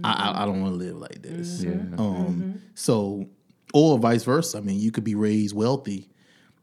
I, 0.03 0.12
I, 0.31 0.42
I 0.42 0.47
don't 0.47 0.61
want 0.62 0.73
to 0.73 0.79
live 0.79 0.97
like 0.97 1.23
this. 1.23 1.62
Yeah. 1.62 1.71
Mm-hmm. 1.71 2.01
Um, 2.01 2.61
so, 2.75 3.27
or 3.73 3.99
vice 3.99 4.25
versa. 4.25 4.59
I 4.59 4.61
mean, 4.61 4.81
you 4.81 4.90
could 4.90 5.05
be 5.05 5.14
raised 5.14 5.55
wealthy 5.55 6.09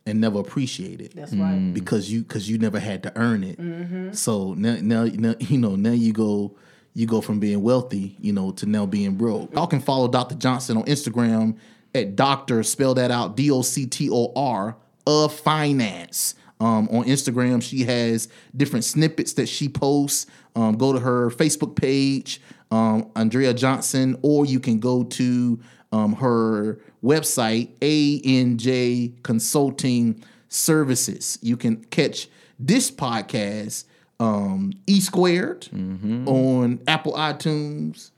and 0.06 0.20
never 0.20 0.40
appreciate 0.42 1.00
it 1.00 1.16
That's 1.16 1.32
right. 1.34 1.72
because 1.74 2.12
you 2.12 2.24
because 2.24 2.50
you 2.50 2.58
never 2.58 2.80
had 2.80 3.04
to 3.04 3.18
earn 3.18 3.44
it. 3.46 4.16
So 4.18 4.54
now, 4.56 4.76
now 4.82 5.06
now 5.06 5.36
you 5.40 5.58
know 5.58 5.76
now 5.78 5.92
you 5.94 6.12
go 6.12 6.58
you 6.94 7.08
go 7.08 7.22
from 7.22 7.40
being 7.40 7.62
wealthy 7.64 8.18
you 8.20 8.34
know 8.34 8.52
to 8.52 8.66
now 8.66 8.86
being 8.86 9.16
broke. 9.16 9.54
Y'all 9.54 9.68
can 9.68 9.80
follow 9.80 10.10
Dr. 10.10 10.36
Johnson 10.36 10.76
on 10.78 10.84
Instagram 10.84 11.58
at 11.96 12.16
Doctor 12.16 12.64
spell 12.64 12.94
that 12.96 13.12
out 13.12 13.36
D 13.36 13.52
O 13.52 13.62
C 13.62 13.86
T 13.86 14.10
O 14.12 14.32
R 14.36 14.76
of 15.06 15.34
finance. 15.34 16.36
Um, 16.60 16.88
on 16.90 17.04
Instagram, 17.06 17.62
she 17.62 17.84
has 17.84 18.30
different 18.56 18.86
snippets 18.86 19.34
that 19.34 19.48
she 19.50 19.68
posts. 19.68 20.28
Um, 20.56 20.78
go 20.78 20.94
to 20.94 21.00
her 21.00 21.30
Facebook 21.30 21.76
page, 21.76 22.40
um, 22.72 23.12
Andrea 23.16 23.54
Johnson, 23.54 24.18
or 24.22 24.46
you 24.46 24.60
can 24.60 24.80
go 24.80 25.04
to 25.04 25.60
um, 25.92 26.14
her 26.14 26.80
website, 27.04 27.78
ANJ 27.80 29.22
Consulting 29.24 30.24
Services. 30.48 31.38
You 31.42 31.58
can 31.58 31.84
catch 31.86 32.30
this 32.60 32.90
podcast, 32.90 33.86
um, 34.20 34.72
E 34.88 35.02
Squared, 35.02 35.68
on 35.74 36.80
Apple 36.88 37.14
iTunes, 37.14 38.12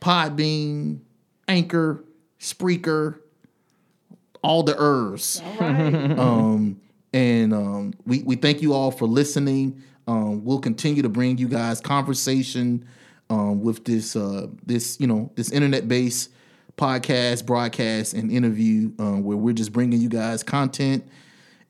Podbean, 0.00 1.00
Anchor, 1.48 2.02
Spreaker, 2.44 3.20
all 4.42 4.62
the 4.62 4.76
ers. 4.78 5.40
All 5.42 5.56
right. 5.56 6.18
Um, 6.18 6.80
and 7.14 7.54
um, 7.54 7.94
we, 8.04 8.22
we 8.22 8.36
thank 8.36 8.60
you 8.60 8.74
all 8.74 8.90
for 8.90 9.06
listening. 9.06 9.82
Um, 10.06 10.44
we'll 10.44 10.58
continue 10.58 11.00
to 11.02 11.08
bring 11.08 11.38
you 11.38 11.48
guys 11.48 11.80
conversation 11.80 12.86
um, 13.30 13.62
with 13.62 13.86
this 13.86 14.14
uh, 14.14 14.48
this 14.66 15.00
you 15.00 15.06
know 15.06 15.30
this 15.36 15.50
internet 15.50 15.88
based 15.88 16.32
podcast, 16.76 17.46
broadcast, 17.46 18.12
and 18.12 18.30
interview 18.30 18.92
um, 18.98 19.22
where 19.22 19.38
we're 19.38 19.54
just 19.54 19.72
bringing 19.72 20.00
you 20.00 20.10
guys 20.10 20.42
content, 20.42 21.08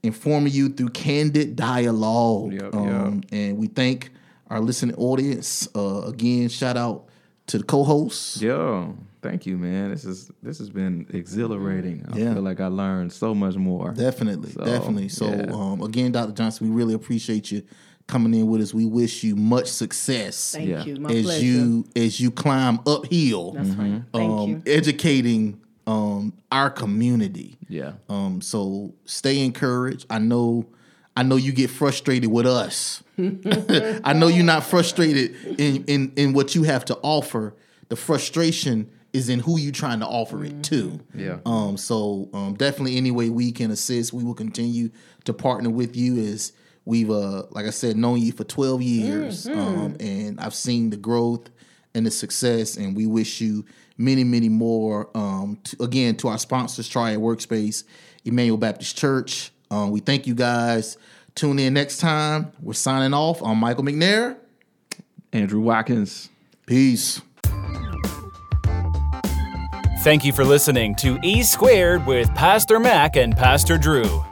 informing 0.03 0.53
you 0.53 0.71
through 0.71 0.89
candid 0.89 1.55
dialogue. 1.55 2.53
Yep, 2.53 2.75
um, 2.75 3.23
And 3.31 3.59
we 3.59 3.69
thank 3.69 4.11
our 4.51 4.59
listening 4.59 4.97
audience 4.97 5.69
uh, 5.77 6.03
again. 6.07 6.49
Shout 6.49 6.77
out 6.77 7.05
to 7.47 7.59
the 7.59 7.65
co-hosts. 7.65 8.41
Yo, 8.41 8.97
thank 9.23 9.45
you, 9.47 9.57
man. 9.59 9.91
This 9.91 10.05
is 10.05 10.31
this 10.43 10.59
has 10.59 10.71
been 10.71 11.07
exhilarating. 11.13 12.05
I 12.11 12.19
Yeah. 12.19 12.35
feel 12.35 12.43
like 12.43 12.61
I 12.61 12.69
learned 12.69 13.13
so 13.13 13.35
much 13.35 13.57
more. 13.57 13.93
Definitely, 13.93 14.51
So, 14.53 14.65
definitely. 14.65 15.09
So, 15.09 15.27
yeah. 15.29 15.53
um, 15.53 15.83
again, 15.83 16.13
Dr. 16.13 16.33
Johnson, 16.33 16.69
we 16.69 16.75
really 16.75 16.95
appreciate 16.95 17.51
you 17.51 17.63
coming 18.07 18.35
in 18.35 18.47
with 18.47 18.61
us. 18.61 18.73
We 18.75 18.87
wish 18.87 19.23
you 19.25 19.35
much 19.37 19.67
success 19.67 20.53
Thank 20.53 20.69
Yeah. 20.69 20.85
you. 20.85 20.97
My 20.97 21.11
as 21.11 21.25
pleasure. 21.25 21.45
you 21.45 21.85
as 21.97 22.21
you 22.21 22.31
climb 22.31 22.81
uphill, 22.87 23.53
That's 23.53 23.71
right. 23.71 24.03
Thank 24.13 24.31
um, 24.33 24.51
you. 24.51 24.63
educating 24.67 25.61
um, 25.87 26.33
our 26.51 26.71
community. 26.71 27.59
Yeah. 27.69 27.93
Um, 28.09 28.41
so 28.41 28.95
stay 29.05 29.45
encouraged. 29.45 30.07
I 30.09 30.19
know, 30.19 30.65
I 31.17 31.23
know 31.23 31.37
you 31.37 31.53
get 31.53 31.71
frustrated 31.71 32.31
with 32.31 32.47
us. 32.47 33.03
I 33.19 34.13
know 34.13 34.27
you're 34.27 34.45
not 34.45 34.65
frustrated 34.65 35.35
in, 35.61 35.85
in 35.85 36.13
in 36.17 36.33
what 36.33 36.55
you 36.55 36.65
have 36.65 36.85
to 36.87 36.99
offer. 37.03 37.55
The 37.89 37.97
frustration 37.97 38.91
is 39.13 39.29
in 39.29 39.39
who 39.39 39.59
you're 39.59 39.73
trying 39.73 40.01
to 40.01 40.07
offer 40.07 40.45
it 40.45 40.65
to. 40.65 41.01
Yeah. 41.15 41.39
Um, 41.47 41.77
so 41.77 42.29
um, 42.35 42.55
definitely 42.55 42.97
any 42.97 43.13
way 43.13 43.31
we 43.31 43.53
can 43.53 43.71
assist, 43.71 44.13
we 44.13 44.25
will 44.25 44.35
continue 44.35 44.91
to 45.25 45.33
partner 45.33 45.71
with 45.71 45.95
you 45.95 46.19
as 46.19 46.53
we've 46.85 47.11
uh 47.11 47.45
like 47.51 47.67
I 47.67 47.71
said, 47.71 47.97
known 47.97 48.21
you 48.21 48.33
for 48.33 48.45
12 48.45 48.83
years. 48.83 49.47
Um, 49.47 49.97
and 50.01 50.41
I've 50.41 50.55
seen 50.55 50.91
the 50.91 50.97
growth 50.97 51.49
and 51.95 52.05
the 52.05 52.11
success, 52.11 52.77
and 52.77 52.97
we 52.97 53.07
wish 53.07 53.41
you 53.41 53.65
many, 53.97 54.25
many 54.25 54.49
more. 54.49 55.09
Um, 55.15 55.61
to, 55.65 55.83
again, 55.85 56.17
to 56.17 56.29
our 56.29 56.39
sponsors, 56.39 56.89
Triad 56.89 57.21
Workspace, 57.21 57.85
Emmanuel 58.25 58.59
Baptist 58.59 58.99
Church. 58.99 59.53
Um, 59.75 59.91
we 59.91 60.01
thank 60.01 60.27
you 60.27 60.35
guys. 60.35 60.97
Tune 61.35 61.59
in 61.59 61.75
next 61.75 61.99
time. 61.99 62.53
We're 62.63 62.75
signing 62.75 63.13
off. 63.13 63.43
I'm 63.43 63.59
Michael 63.59 63.83
McNair. 63.83 64.37
Andrew 65.33 65.61
Watkins. 65.61 66.31
Peace. 66.67 67.21
Thank 70.03 70.25
you 70.25 70.33
for 70.33 70.45
listening 70.45 70.95
to 70.97 71.19
E 71.23 71.43
Squared 71.43 72.07
with 72.07 72.33
Pastor 72.35 72.79
Mac 72.79 73.17
and 73.17 73.37
Pastor 73.37 73.77
Drew. 73.79 74.23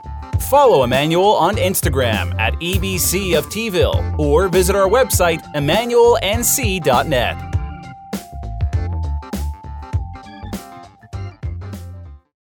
Follow 0.49 0.83
Emmanuel 0.83 1.33
on 1.33 1.55
Instagram 1.55 2.39
at 2.39 2.53
EBC 2.55 3.37
of 3.37 3.47
Tville 3.47 4.17
or 4.19 4.47
visit 4.47 4.75
our 4.75 4.87
website, 4.87 5.41
emmanuelnc.net. 5.55 7.52